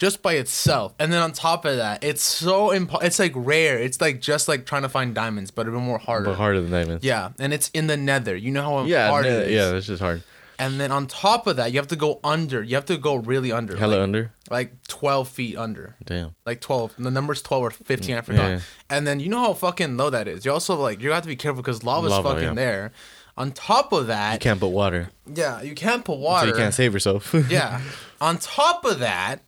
[0.00, 3.78] Just by itself, and then on top of that, it's so impo- It's like rare.
[3.78, 6.24] It's like just like trying to find diamonds, but a bit more harder.
[6.30, 7.04] But harder than diamonds.
[7.04, 8.34] Yeah, and it's in the nether.
[8.34, 9.10] You know how Yeah.
[9.10, 9.52] hard ne- it is.
[9.52, 9.70] yeah.
[9.70, 10.22] That's just hard.
[10.58, 12.62] And then on top of that, you have to go under.
[12.62, 13.76] You have to go really under.
[13.76, 14.32] Hella like, under.
[14.50, 15.96] like 12 feet under.
[16.04, 16.34] Damn.
[16.44, 16.94] Like 12.
[16.98, 18.48] The number's 12 or 15, I forgot.
[18.50, 18.60] Yeah.
[18.90, 20.44] And then you know how fucking low that is.
[20.44, 22.54] You also like, you have to be careful because lava's Lava, fucking yeah.
[22.54, 22.92] there.
[23.38, 26.48] On top of that, You can't put water, yeah, you can't put so water.
[26.48, 27.34] you can't save yourself.
[27.48, 27.80] yeah.
[28.20, 29.40] On top of that,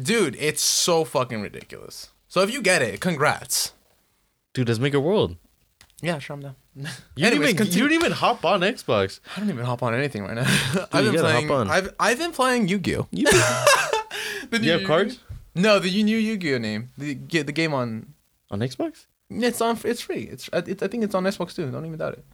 [0.00, 2.10] dude, it's so fucking ridiculous.
[2.28, 3.72] So if you get it, congrats.
[4.54, 5.36] Dude, let's make a world.
[6.00, 6.56] Yeah, sure, I'm down.
[7.16, 9.18] You didn't, even, you didn't even hop on Xbox.
[9.36, 10.42] I don't even hop on anything right now.
[10.92, 11.68] I've you been gotta hop on.
[11.70, 13.08] I've I've been playing Yu-Gi-Oh.
[13.10, 13.26] You,
[14.50, 15.18] The you have cards
[15.54, 16.90] No, the new Yu-Gi-Oh name.
[16.96, 18.14] The the game on.
[18.50, 19.06] on Xbox?
[19.28, 19.76] It's on.
[19.84, 20.22] It's free.
[20.32, 20.48] It's.
[20.52, 21.68] I it, I think it's on Xbox too.
[21.70, 22.24] Don't even doubt it.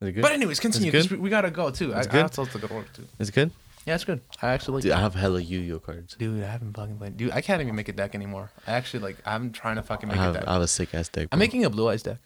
[0.00, 0.22] Is it good?
[0.22, 0.90] But anyways, continue.
[0.90, 1.10] good?
[1.10, 1.94] We, we gotta go too.
[1.94, 2.22] I, It's I good?
[2.22, 3.04] have to go to work too.
[3.18, 3.50] Is it good?
[3.88, 4.20] Yeah, it's good.
[4.42, 4.82] I actually like.
[4.82, 6.14] Dude, I have hella Yu-Gi-Oh cards.
[6.18, 7.16] Dude, I haven't fucking played.
[7.16, 8.50] Dude, I can't even make a deck anymore.
[8.66, 9.16] I actually like.
[9.24, 10.44] I'm trying to fucking I make a have, deck.
[10.46, 11.28] I have a sick ass deck.
[11.32, 12.18] I'm making a blue eyes deck.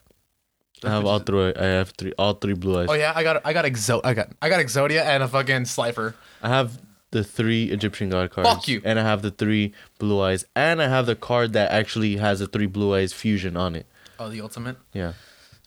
[0.83, 1.55] I have all three.
[1.55, 2.13] I have three.
[2.19, 2.89] All three blue eyes.
[2.91, 3.47] Oh yeah, I got.
[3.47, 4.01] I got Exo.
[4.03, 4.31] I got.
[4.43, 6.17] I got Exodia and a fucking Slifer.
[6.43, 6.81] I have
[7.13, 8.51] the three Egyptian god cards.
[8.51, 8.83] Fuck you.
[8.85, 12.41] And I have the three blue eyes, and I have the card that actually has
[12.41, 13.87] the three blue eyes fusion on it.
[14.19, 14.79] Oh, the ultimate.
[14.93, 15.13] Yeah.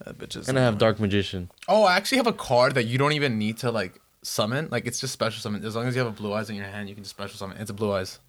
[0.03, 0.49] That bitch is.
[0.49, 1.51] And I have dark magician.
[1.69, 4.67] Oh, I actually have a card that you don't even need to like summon.
[4.71, 5.63] Like it's just special summon.
[5.63, 7.37] As long as you have a blue eyes in your hand, you can just special
[7.37, 7.57] summon.
[7.57, 8.19] It's a blue eyes.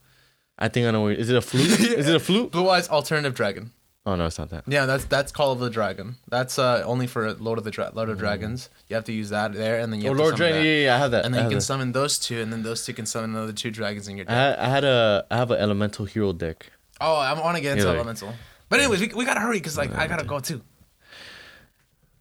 [0.58, 1.02] I think I know.
[1.02, 1.80] Where, is it a flute?
[1.80, 2.50] Is it a flute?
[2.52, 3.72] Blue eyes alternative dragon.
[4.06, 4.62] Oh no, it's not that.
[4.68, 6.14] Yeah, that's that's Call of the Dragon.
[6.28, 8.70] That's uh only for Lord of the Dra- Lord of Dragons.
[8.88, 10.64] You have to use that there, and then you Oh have Lord to summon Dragon.
[10.66, 11.24] Yeah, yeah, I have that.
[11.24, 11.62] And then you can that.
[11.64, 14.32] summon those two, and then those two can summon another two dragons in your I
[14.32, 14.58] deck.
[14.58, 16.70] had, I had a I have an elemental hero deck.
[17.00, 18.32] Oh, I want to get into You're like- Elemental.
[18.68, 20.62] But anyways, we, we gotta hurry because like I gotta go too.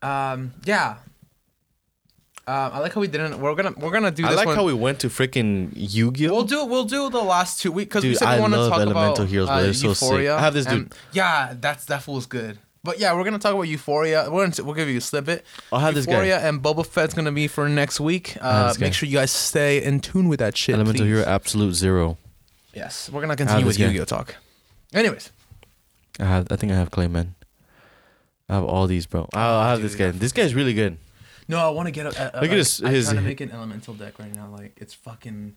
[0.02, 0.98] Um, yeah.
[2.48, 3.40] Um, I like how we didn't.
[3.40, 4.56] We're gonna we're gonna do I like one.
[4.56, 6.32] how we went to freaking Yu-Gi-Oh.
[6.32, 8.70] We'll do we'll do the last two weeks because we Dude, said we want to
[8.70, 9.62] talk Elemental about Heroes, uh.
[9.62, 10.06] They're so sick.
[10.06, 10.36] Euphoria.
[10.36, 12.60] I have this and- dude- Yeah, that's that fool's good.
[12.84, 14.30] But yeah, we're gonna talk about Euphoria.
[14.30, 15.44] We're gonna, we'll give you a snippet.
[15.74, 16.12] I'll have this guy.
[16.12, 18.38] Euphoria and Boba Fett's gonna be for next week.
[18.40, 20.76] Uh, make sure you guys stay in tune with that shit.
[20.76, 21.16] Elemental please.
[21.16, 22.20] Hero Absolute Zero.
[22.76, 23.80] Yes, we're gonna continue with.
[23.80, 24.36] Yu-Gi-Oh talk.
[24.94, 25.32] Anyways,
[26.20, 26.48] I have.
[26.52, 27.30] I think I have Clayman.
[28.48, 29.28] I have all these, bro.
[29.34, 30.12] I'll I have this guy.
[30.12, 30.98] This guy's really good.
[31.48, 32.10] No, I want to get a.
[32.10, 34.34] a, a Look at like, his- I'm his- trying to make an elemental deck right
[34.34, 34.48] now.
[34.50, 35.56] Like it's fucking.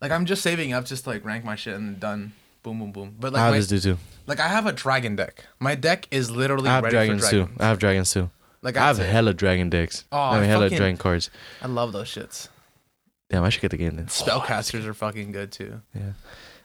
[0.00, 2.32] Like I'm just saving up, just to, like rank my shit and done.
[2.62, 3.14] Boom, boom, boom.
[3.18, 3.98] But like, I have my- this dude too.
[4.26, 5.44] like I have a dragon deck.
[5.60, 7.36] My deck is literally I have ready dragons for too.
[7.44, 7.60] dragons.
[7.60, 8.30] I have dragons too.
[8.62, 9.08] Like I have it.
[9.08, 10.04] hella dragon decks.
[10.10, 11.30] Oh, I mean, hella fucking- dragon cards.
[11.62, 12.48] I love those shits.
[13.30, 14.06] Damn, I should get the game then.
[14.06, 15.80] Spellcasters are fucking good too.
[15.94, 16.12] Yeah.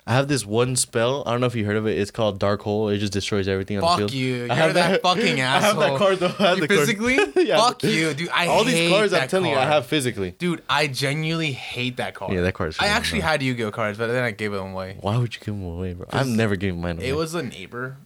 [0.08, 1.22] I have this one spell.
[1.28, 1.97] I don't know if you heard of it.
[1.99, 2.89] It's called Dark Hole.
[2.89, 4.12] It just destroys everything on the Fuck field.
[4.14, 4.34] you.
[4.36, 5.84] You're I have that, fucking asshole.
[5.84, 6.34] I have that card though.
[6.43, 6.80] I have You the card.
[6.80, 7.18] physically?
[7.45, 7.58] Yeah.
[7.58, 8.30] Fuck you, dude.
[8.30, 10.32] I All these cards, I'm that telling you, I have physically.
[10.32, 12.34] Dude, I genuinely hate that card.
[12.34, 14.97] Yeah, that card is I actually had Yu-Gi-Oh cards, but then I gave them away.
[15.02, 16.08] Why would you give them away, bro?
[16.12, 17.10] I'm never giving mine away.
[17.10, 17.97] It was a neighbor.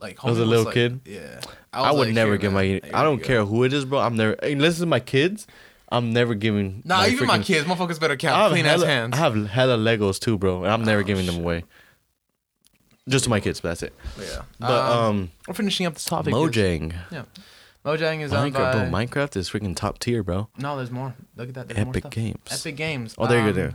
[0.00, 1.00] Like was a little like- kid?
[1.06, 1.40] Yeah.
[1.72, 2.98] I, was would like, never "Here, give man, my.
[2.98, 3.98] I don't care who it is, bro.
[3.98, 4.32] I'm never.
[4.34, 5.46] Unless it's my kids,
[5.88, 6.82] I'm never giving.
[6.84, 9.14] Nah, my even my freaking- kids, motherfuckers better count clean ass hands.
[9.14, 11.64] Oh, I have hella Legos too, bro, and I'm never giving them away.
[13.08, 13.94] Just to my kids, but that's it.
[14.20, 14.42] yeah.
[14.58, 16.34] But um, we're finishing up this topic.
[16.34, 17.22] Mojang, Yeah.
[17.84, 18.52] Mojang is Minecraft,
[18.90, 18.98] bro.
[18.98, 20.48] Minecraft is freaking top tier, bro.
[20.58, 21.14] No, there's more.
[21.36, 21.68] Look at that.
[21.68, 22.10] There's Epic.
[22.10, 22.38] Games.
[22.50, 23.14] Epic Games.
[23.16, 23.52] Oh, there you Um, go.
[23.52, 23.74] There.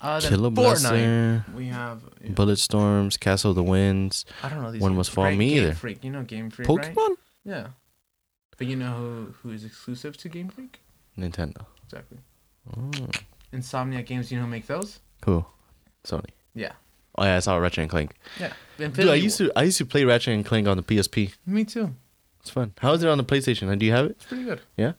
[0.00, 0.50] Uh, Killer.
[0.50, 2.02] Blaster, We have.
[2.22, 2.30] yeah.
[2.32, 4.82] Bullet Storms, Castle of the Winds, I don't know these.
[4.82, 4.94] One.
[4.94, 5.74] Must Fall, Great me Game either.
[5.74, 6.04] Freak.
[6.04, 6.94] You know Game Freak, right?
[6.94, 7.66] Pokemon, Yeah.
[8.58, 10.80] But you know who who is exclusive to Game Freak?
[11.18, 11.64] Nintendo.
[11.84, 12.18] Exactly.
[12.76, 12.90] Oh,
[13.52, 14.30] Insomniac Games.
[14.30, 15.00] You know who make those?
[15.20, 15.46] cool.
[16.04, 16.30] Sony.
[16.54, 16.72] Yeah.
[17.16, 18.14] Oh yeah, I saw Ratchet and Clank.
[18.38, 18.52] Yeah.
[18.78, 21.34] Dude, I used to I used to play Ratchet and Clank on the PSP.
[21.44, 21.94] Me too.
[22.40, 22.72] It's fun.
[22.78, 23.76] How is it on the PlayStation?
[23.78, 24.12] Do you have it?
[24.12, 24.60] It's pretty good.
[24.76, 24.92] Yeah.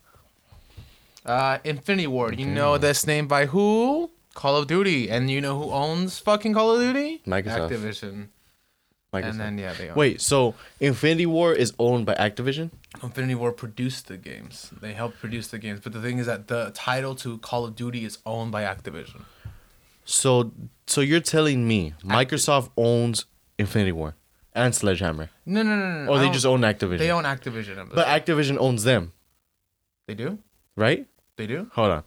[1.25, 2.39] Uh, Infinity Ward.
[2.39, 4.11] You know this name by who?
[4.33, 5.09] Call of Duty.
[5.09, 7.21] And you know who owns fucking Call of Duty?
[7.25, 7.69] Microsoft.
[7.71, 8.27] Activision.
[9.13, 9.29] Microsoft.
[9.29, 9.95] And then yeah, they own.
[9.95, 12.69] Wait, so Infinity Ward is owned by Activision?
[13.01, 14.71] Infinity Ward produced the games.
[14.81, 17.75] They helped produce the games, but the thing is that the title to Call of
[17.75, 19.21] Duty is owned by Activision.
[20.05, 20.51] So
[20.87, 23.25] so you're telling me Microsoft owns
[23.57, 24.13] Infinity Ward
[24.53, 25.29] and Sledgehammer.
[25.45, 26.11] No, no, no, no.
[26.11, 26.97] Or I they just own Activision.
[26.99, 27.89] They own Activision.
[27.93, 29.13] but Activision owns them,
[30.07, 30.39] they do.
[30.75, 31.05] right?
[31.35, 31.69] They do.
[31.73, 32.03] Hold on.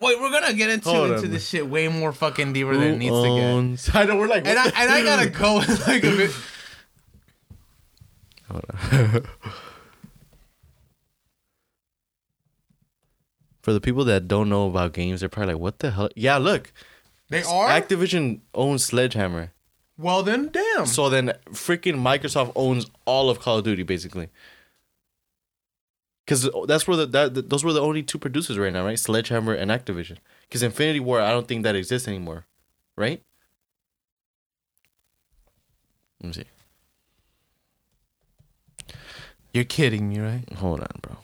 [0.00, 1.30] Wait, we're gonna get into Hold into on.
[1.30, 3.44] this shit way more fucking deeper than it needs to get.
[3.44, 3.90] owns...
[3.94, 6.30] I know we're like And I and I gotta go with like a bit.
[13.62, 16.38] For the people that don't know about games, they're probably like, "What the hell?" Yeah,
[16.38, 16.72] look,
[17.28, 17.68] They are.
[17.68, 19.52] Activision owns Sledgehammer.
[19.98, 20.86] well then, damn.
[20.86, 24.28] So then, freaking Microsoft owns all of Call of Duty, basically.
[26.28, 28.98] Because that's where the that those were the only two producers right now, right?
[28.98, 30.18] Sledgehammer and Activision.
[30.42, 32.44] Because Infinity Ward, I don't think that exists anymore,
[32.98, 33.22] right?
[36.22, 36.44] Let me see.
[39.54, 40.44] You're kidding me, right?
[40.58, 41.16] Hold on, bro.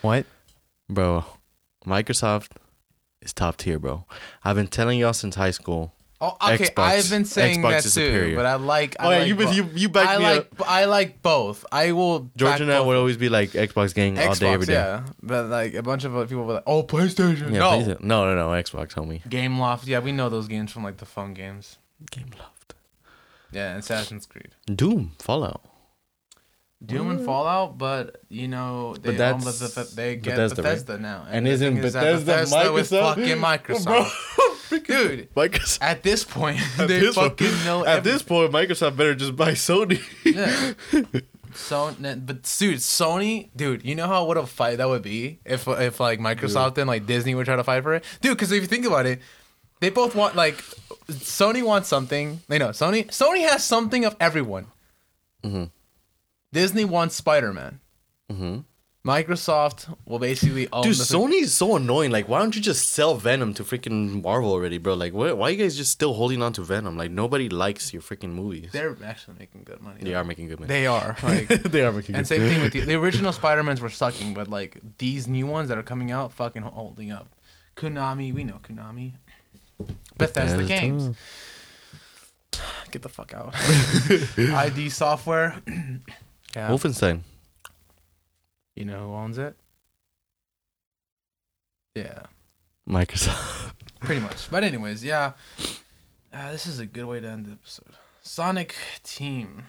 [0.00, 0.24] What?
[0.88, 1.26] Bro,
[1.84, 2.52] Microsoft
[3.20, 4.06] is top tier, bro.
[4.42, 5.92] I've been telling y'all since high school.
[6.18, 6.64] Oh, okay.
[6.64, 8.36] Xbox- I've been saying Xbox that is too, superior.
[8.36, 8.96] but I like.
[8.98, 10.38] I Oh yeah, like you bo- you you backed I me like.
[10.60, 10.70] up.
[10.70, 11.66] I like both.
[11.70, 12.30] I will.
[12.36, 12.86] George back and I both.
[12.86, 14.72] would always be like Xbox gang all day, every Xbox, day.
[14.72, 18.00] yeah, but like a bunch of other people were like, "Oh, PlayStation." Yeah, no, PlayStation-
[18.00, 19.22] no, no, no, Xbox, homie.
[19.28, 19.86] Gameloft.
[19.86, 21.76] Yeah, we know those games from like the phone games.
[22.10, 22.72] Gameloft.
[23.52, 25.60] Yeah, Assassin's Creed, Doom, Fallout.
[26.86, 27.76] Doom, and Fallout.
[27.78, 31.02] But you know, they But own that's Beth- they get Bethesda, Bethesda, right?
[31.02, 33.14] now, And the isn't thing is that Bethesda with Microsoft?
[33.14, 33.24] fucking
[33.86, 35.34] Microsoft, dude?
[35.34, 35.78] Microsoft.
[35.80, 37.84] At this point, At they this fucking point, know.
[37.84, 40.00] At every- this point, Microsoft better just buy Sony.
[40.24, 41.20] Yeah.
[41.54, 45.66] So, but dude, Sony, dude, you know how what a fight that would be if
[45.66, 48.36] if like Microsoft and like Disney would try to fight for it, dude.
[48.36, 49.20] Because if you think about it,
[49.80, 50.56] they both want like
[51.08, 52.40] Sony wants something.
[52.48, 53.06] They know Sony.
[53.06, 54.66] Sony has something of everyone.
[55.42, 55.70] Mhm.
[56.56, 57.80] Disney wants Spider Man.
[58.32, 58.64] Mhm.
[59.06, 62.10] Microsoft will basically own Dude, the Sony is so annoying.
[62.10, 64.94] Like, why don't you just sell Venom to freaking Marvel already, bro?
[64.94, 66.96] Like, what, why are you guys just still holding on to Venom?
[66.96, 68.70] Like, nobody likes your freaking movies.
[68.72, 70.00] They're actually making good money.
[70.02, 70.68] They are making good money.
[70.68, 71.46] They are like.
[71.46, 74.32] they are making And good same thing with the, the original Spider Mans were sucking,
[74.34, 77.28] but like these new ones that are coming out, fucking holding up.
[77.76, 79.12] Konami, we know Konami.
[80.16, 80.64] Bethesda, Bethesda.
[80.64, 81.16] Games.
[82.90, 83.54] Get the fuck out.
[84.38, 85.60] ID Software.
[86.56, 86.70] yeah.
[86.70, 87.20] Wolfenstein.
[88.74, 89.56] You know who owns it?
[91.94, 92.22] Yeah.
[92.88, 93.72] Microsoft.
[94.00, 94.50] pretty much.
[94.50, 95.32] But anyways, yeah.
[96.32, 97.94] Uh, this is a good way to end the episode.
[98.22, 99.64] Sonic Team.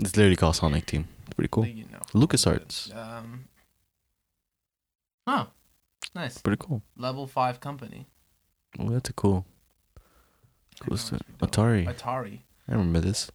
[0.00, 1.08] It's literally called Sonic Team.
[1.26, 1.66] It's pretty cool.
[1.66, 2.00] You know.
[2.12, 2.94] LucasArts.
[2.94, 3.44] Um.
[5.26, 5.48] Oh,
[6.14, 6.38] nice.
[6.38, 6.82] Pretty cool.
[6.96, 8.06] Level five company.
[8.78, 9.44] Oh, that's a cool.
[10.80, 11.20] Cool stuff.
[11.40, 11.86] Atari.
[11.86, 12.40] Atari.
[12.68, 13.30] I remember this.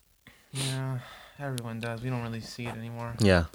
[0.51, 0.99] Yeah,
[1.39, 2.01] everyone does.
[2.01, 3.13] We don't really see it anymore.
[3.19, 3.45] Yeah.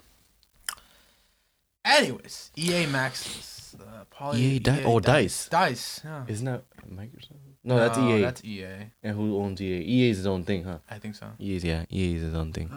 [1.85, 3.75] Anyways, EA Maxis.
[3.79, 5.49] Uh, Poly, EA Di- oh, DICE.
[5.49, 6.01] Dice.
[6.03, 6.23] Yeah.
[6.27, 7.31] Isn't that Microsoft?
[7.63, 8.21] No, that's No, EA.
[8.21, 8.65] That's EA.
[9.01, 9.81] and who owns EA?
[9.81, 10.77] EA is his own thing, huh?
[10.89, 11.27] I think so.
[11.39, 11.85] EA's yeah.
[11.91, 12.69] EA is his own thing.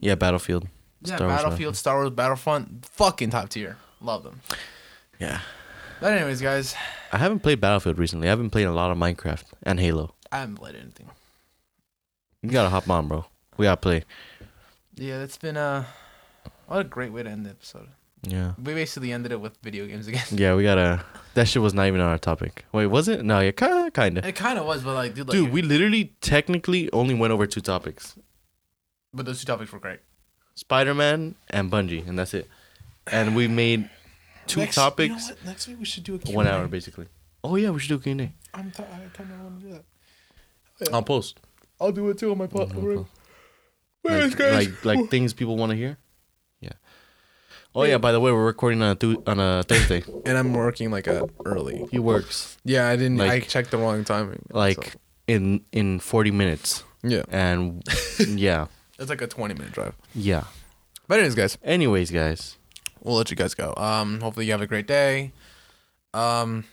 [0.00, 0.66] Yeah, Battlefield.
[1.02, 3.76] Yeah, Star Wars Battlefield, Star Wars, Battlefront, fucking top tier.
[4.00, 4.40] Love them.
[5.20, 5.40] Yeah.
[6.00, 6.74] But anyways, guys,
[7.12, 8.28] I haven't played Battlefield recently.
[8.28, 10.14] I've been playing a lot of Minecraft and Halo.
[10.32, 11.08] I haven't played anything.
[12.42, 13.24] You gotta hop on, bro.
[13.56, 14.04] We gotta play.
[14.96, 15.86] Yeah, that's been a
[16.66, 17.88] what a great way to end the episode.
[18.22, 18.52] Yeah.
[18.58, 20.24] We basically ended it with video games again.
[20.32, 21.04] Yeah, we gotta.
[21.34, 22.64] That shit was not even on our topic.
[22.72, 23.24] Wait, was it?
[23.24, 24.26] No, yeah, kinda, kinda.
[24.26, 27.46] It kind of was, but like, dude, like, Dude, we literally technically only went over
[27.46, 28.16] two topics:
[29.12, 30.00] but those two topics were great.
[30.54, 32.48] Spider Man and Bungie, and that's it.
[33.12, 33.88] And we made
[34.46, 35.44] two Next- You topics, know what?
[35.44, 36.48] Next week we should do a one Q&A.
[36.50, 37.06] hour basically.
[37.44, 38.32] Oh yeah, we should do Q and A.
[38.54, 40.92] I'm th- I kind of want to do that.
[40.92, 41.38] I'll post.
[41.80, 43.06] I'll do it too on my Mhm, platform.
[44.08, 45.98] Like, like, like things people want to hear.
[46.60, 46.72] Yeah.
[47.74, 47.98] Oh yeah.
[47.98, 50.02] By the way, we're recording on a thu- on a Thursday.
[50.26, 51.86] And I'm working like a early.
[51.90, 53.20] he works Yeah, I didn't.
[53.20, 54.44] I Like- checked the wrong timing.
[54.52, 54.98] like so-
[55.28, 57.82] in in forty minutes, yeah, and
[58.28, 58.66] yeah,
[58.98, 59.94] it's like a 20 minute drive.
[60.14, 60.44] yeah.
[61.08, 62.56] But anyways, guys, Anyways, guys,
[63.02, 63.74] we'll let you guys go.
[63.76, 65.32] Um, hopefully you have a great day.
[66.14, 66.64] Um,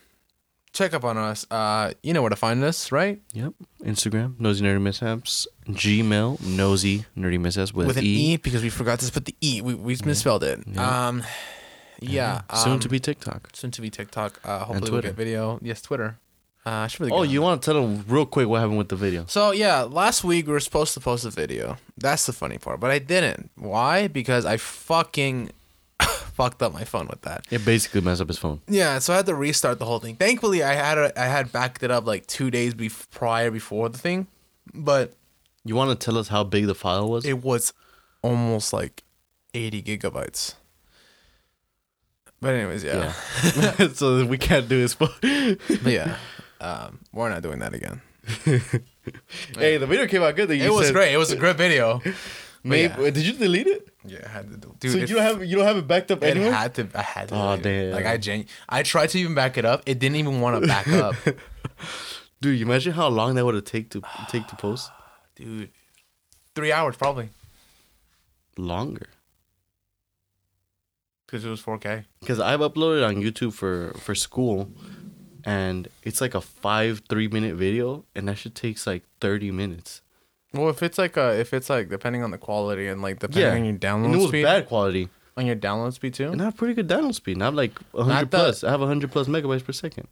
[0.74, 1.46] check up on us.
[1.50, 3.22] Uh, you know where to find us, right?
[3.34, 3.54] Yep.
[3.84, 5.48] Instagram, nosy nerdy mishaps.
[5.68, 8.34] Gmail, nosy nerdy mishaps with, With an e.
[8.34, 8.38] e.
[8.38, 9.62] because we forgot to put the e.
[9.62, 10.60] We we misspelled it.
[10.68, 11.08] Yeah.
[11.08, 11.24] Um,
[12.02, 12.42] yeah.
[12.56, 13.50] Soon um, to be TikTok.
[13.54, 14.40] soon to be TikTok.
[14.44, 15.60] Uh, hopefully we'll get video.
[15.62, 16.20] Yes, Twitter.
[16.66, 19.26] Uh, really Oh, you want to tell them real quick what happened with the video?
[19.28, 21.78] So yeah, last week we were supposed to post a video.
[21.98, 23.52] That's the funny part, but I didn't.
[23.56, 24.08] Why?
[24.08, 25.52] Because I fucking
[26.34, 27.46] fucked up my phone with that.
[27.52, 28.62] It basically messed up his phone.
[28.68, 30.16] Yeah, so I had to restart the whole thing.
[30.16, 33.90] Thankfully, I had a, I had backed it up like two days bef- prior before
[33.90, 34.28] the thing,
[34.74, 35.14] but
[35.64, 37.24] You want to tell us how big the file was?
[37.26, 37.72] it was
[38.22, 39.04] almost like
[39.54, 40.56] eighty gigabytes.
[42.42, 43.12] But anyways, yeah,
[43.94, 44.94] so we can't do this.
[44.96, 45.10] phone.
[45.22, 46.18] but yeah,
[46.60, 48.02] um, we're not doing that again.
[49.58, 50.50] hey, the video came out good.
[50.50, 51.14] That you it was said- great.
[51.14, 52.02] It was a great video.
[52.64, 53.10] Maybe, yeah.
[53.10, 53.90] did you delete it?
[54.06, 54.76] Yeah, I had to do.
[54.80, 56.54] Dude, so it- you don't have you don't have it backed up It anywhere?
[56.54, 56.88] had to.
[56.96, 57.36] I had to.
[57.36, 57.84] Oh delete it.
[57.88, 57.94] damn.
[57.94, 59.84] Like I genu- I tried to even back it up.
[59.86, 61.16] It didn't even want to back up,
[62.42, 64.92] Dude, you imagine how long that would have take to take to post?
[65.36, 65.70] dude.
[66.56, 67.30] Three hours probably
[68.58, 69.08] Longer.
[71.26, 72.06] because it was 4K.
[72.20, 74.70] Because I've uploaded on YouTube for for school,
[75.44, 80.03] and it's like a five three minute video, and that shit takes like thirty minutes.
[80.54, 83.42] Well, if it's like a, if it's like depending on the quality and like depending
[83.44, 86.32] Yeah, on your and download it was speed, bad quality, on your download speed too.
[86.32, 87.38] and I have pretty good download speed.
[87.38, 88.64] Not like Not hundred plus.
[88.64, 90.08] I have hundred plus megabytes per second.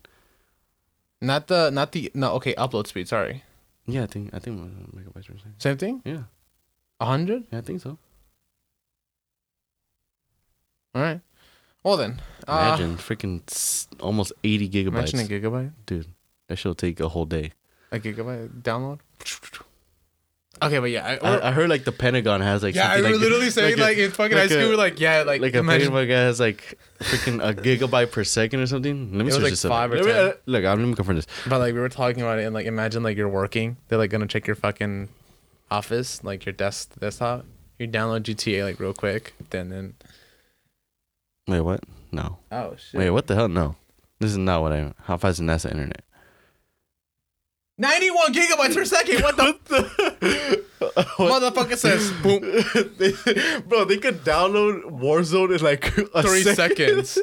[1.21, 2.33] Not the, not the, no.
[2.33, 3.07] Okay, upload speed.
[3.07, 3.43] Sorry,
[3.85, 4.59] Yeah, I think I think
[4.95, 5.55] megabytes per second.
[5.59, 6.01] same thing.
[6.05, 6.23] Yeah,
[6.99, 7.43] A hundred.
[7.51, 7.99] yeah, I think so.
[10.95, 11.21] All right.
[11.83, 16.07] Well then, uh, Imagine freaking s- almost eighty gigabytes, imagine a gigabyte, dude.
[16.47, 17.53] That shit'll take a whole day.
[17.91, 18.99] a gigabyte download.
[20.63, 23.09] Okay, but yeah, I, I, I heard like the Pentagon has like yeah, I were
[23.09, 25.55] like, literally saying like, in fucking high like a- school, we're like yeah, like, like
[25.55, 29.11] a Pentagon guy has like freaking a gigabyte per second or something.
[29.11, 29.69] Let me was search like this up.
[29.71, 30.19] five or Let me- 10.
[30.27, 31.27] uh, Look, I'm gonna confirm this.
[31.47, 34.11] But like we were talking about it, and like imagine like you're working, they're like
[34.11, 35.09] gonna check your fucking
[35.71, 37.45] office, like your desk desktop.
[37.79, 39.95] You download GTA like real quick, then then.
[41.47, 41.83] Wait, what?
[42.11, 42.37] No.
[42.51, 42.99] Oh shit!
[42.99, 43.47] Wait, what the hell?
[43.47, 43.75] No.
[44.19, 44.93] This is not what I.
[45.05, 46.03] How fast is NASA internet?
[47.81, 49.23] Ninety-one gigabytes per second.
[49.23, 49.53] What the
[51.17, 52.11] motherfucker says?
[52.21, 52.41] Boom.
[53.67, 55.85] Bro, they could download Warzone in like
[56.21, 57.05] Three second.
[57.05, 57.19] seconds.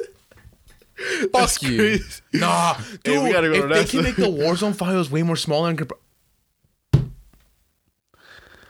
[1.31, 1.77] Fuck you.
[1.77, 2.21] crazy.
[2.33, 3.23] Nah, dude.
[3.23, 5.77] we gotta go if to they can make the Warzone files way more smaller and.
[5.77, 5.93] comp-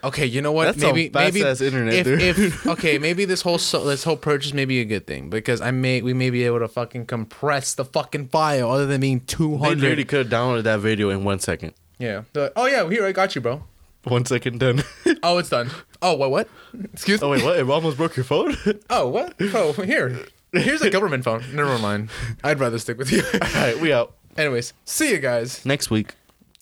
[0.03, 0.65] Okay, you know what?
[0.65, 2.21] That's maybe maybe internet, if, dude.
[2.21, 5.59] if okay, maybe this whole so, this whole purchase may be a good thing because
[5.61, 9.21] I may we may be able to fucking compress the fucking file other than being
[9.21, 11.73] two They literally could have downloaded that video in one second.
[11.97, 12.23] Yeah.
[12.33, 13.63] Like, oh yeah, here I got you, bro.
[14.05, 14.83] One second done.
[15.23, 15.69] Oh, it's done.
[16.01, 16.31] Oh, what?
[16.31, 16.47] What?
[16.93, 17.19] Excuse.
[17.21, 17.27] Me.
[17.27, 17.59] Oh wait, what?
[17.59, 18.55] It almost broke your phone.
[18.89, 19.33] Oh, what?
[19.53, 20.17] Oh, here.
[20.53, 21.43] Here's a government phone.
[21.53, 22.09] Never mind.
[22.43, 23.21] I'd rather stick with you.
[23.33, 25.65] All right, we out Anyways, see you guys.
[25.65, 26.13] next week,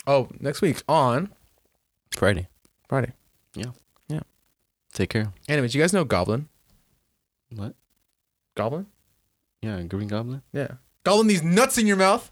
[0.08, 1.30] Oh, next week on
[2.16, 2.48] Friday.
[2.90, 3.14] Friday.
[4.98, 5.32] Take care.
[5.48, 6.50] Anyways, you guys know Goblin?
[7.56, 7.76] What?
[8.56, 8.88] Goblin?
[9.62, 10.42] Yeah, Green Goblin.
[10.52, 10.70] Yeah.
[11.04, 12.32] Goblin these nuts in your mouth.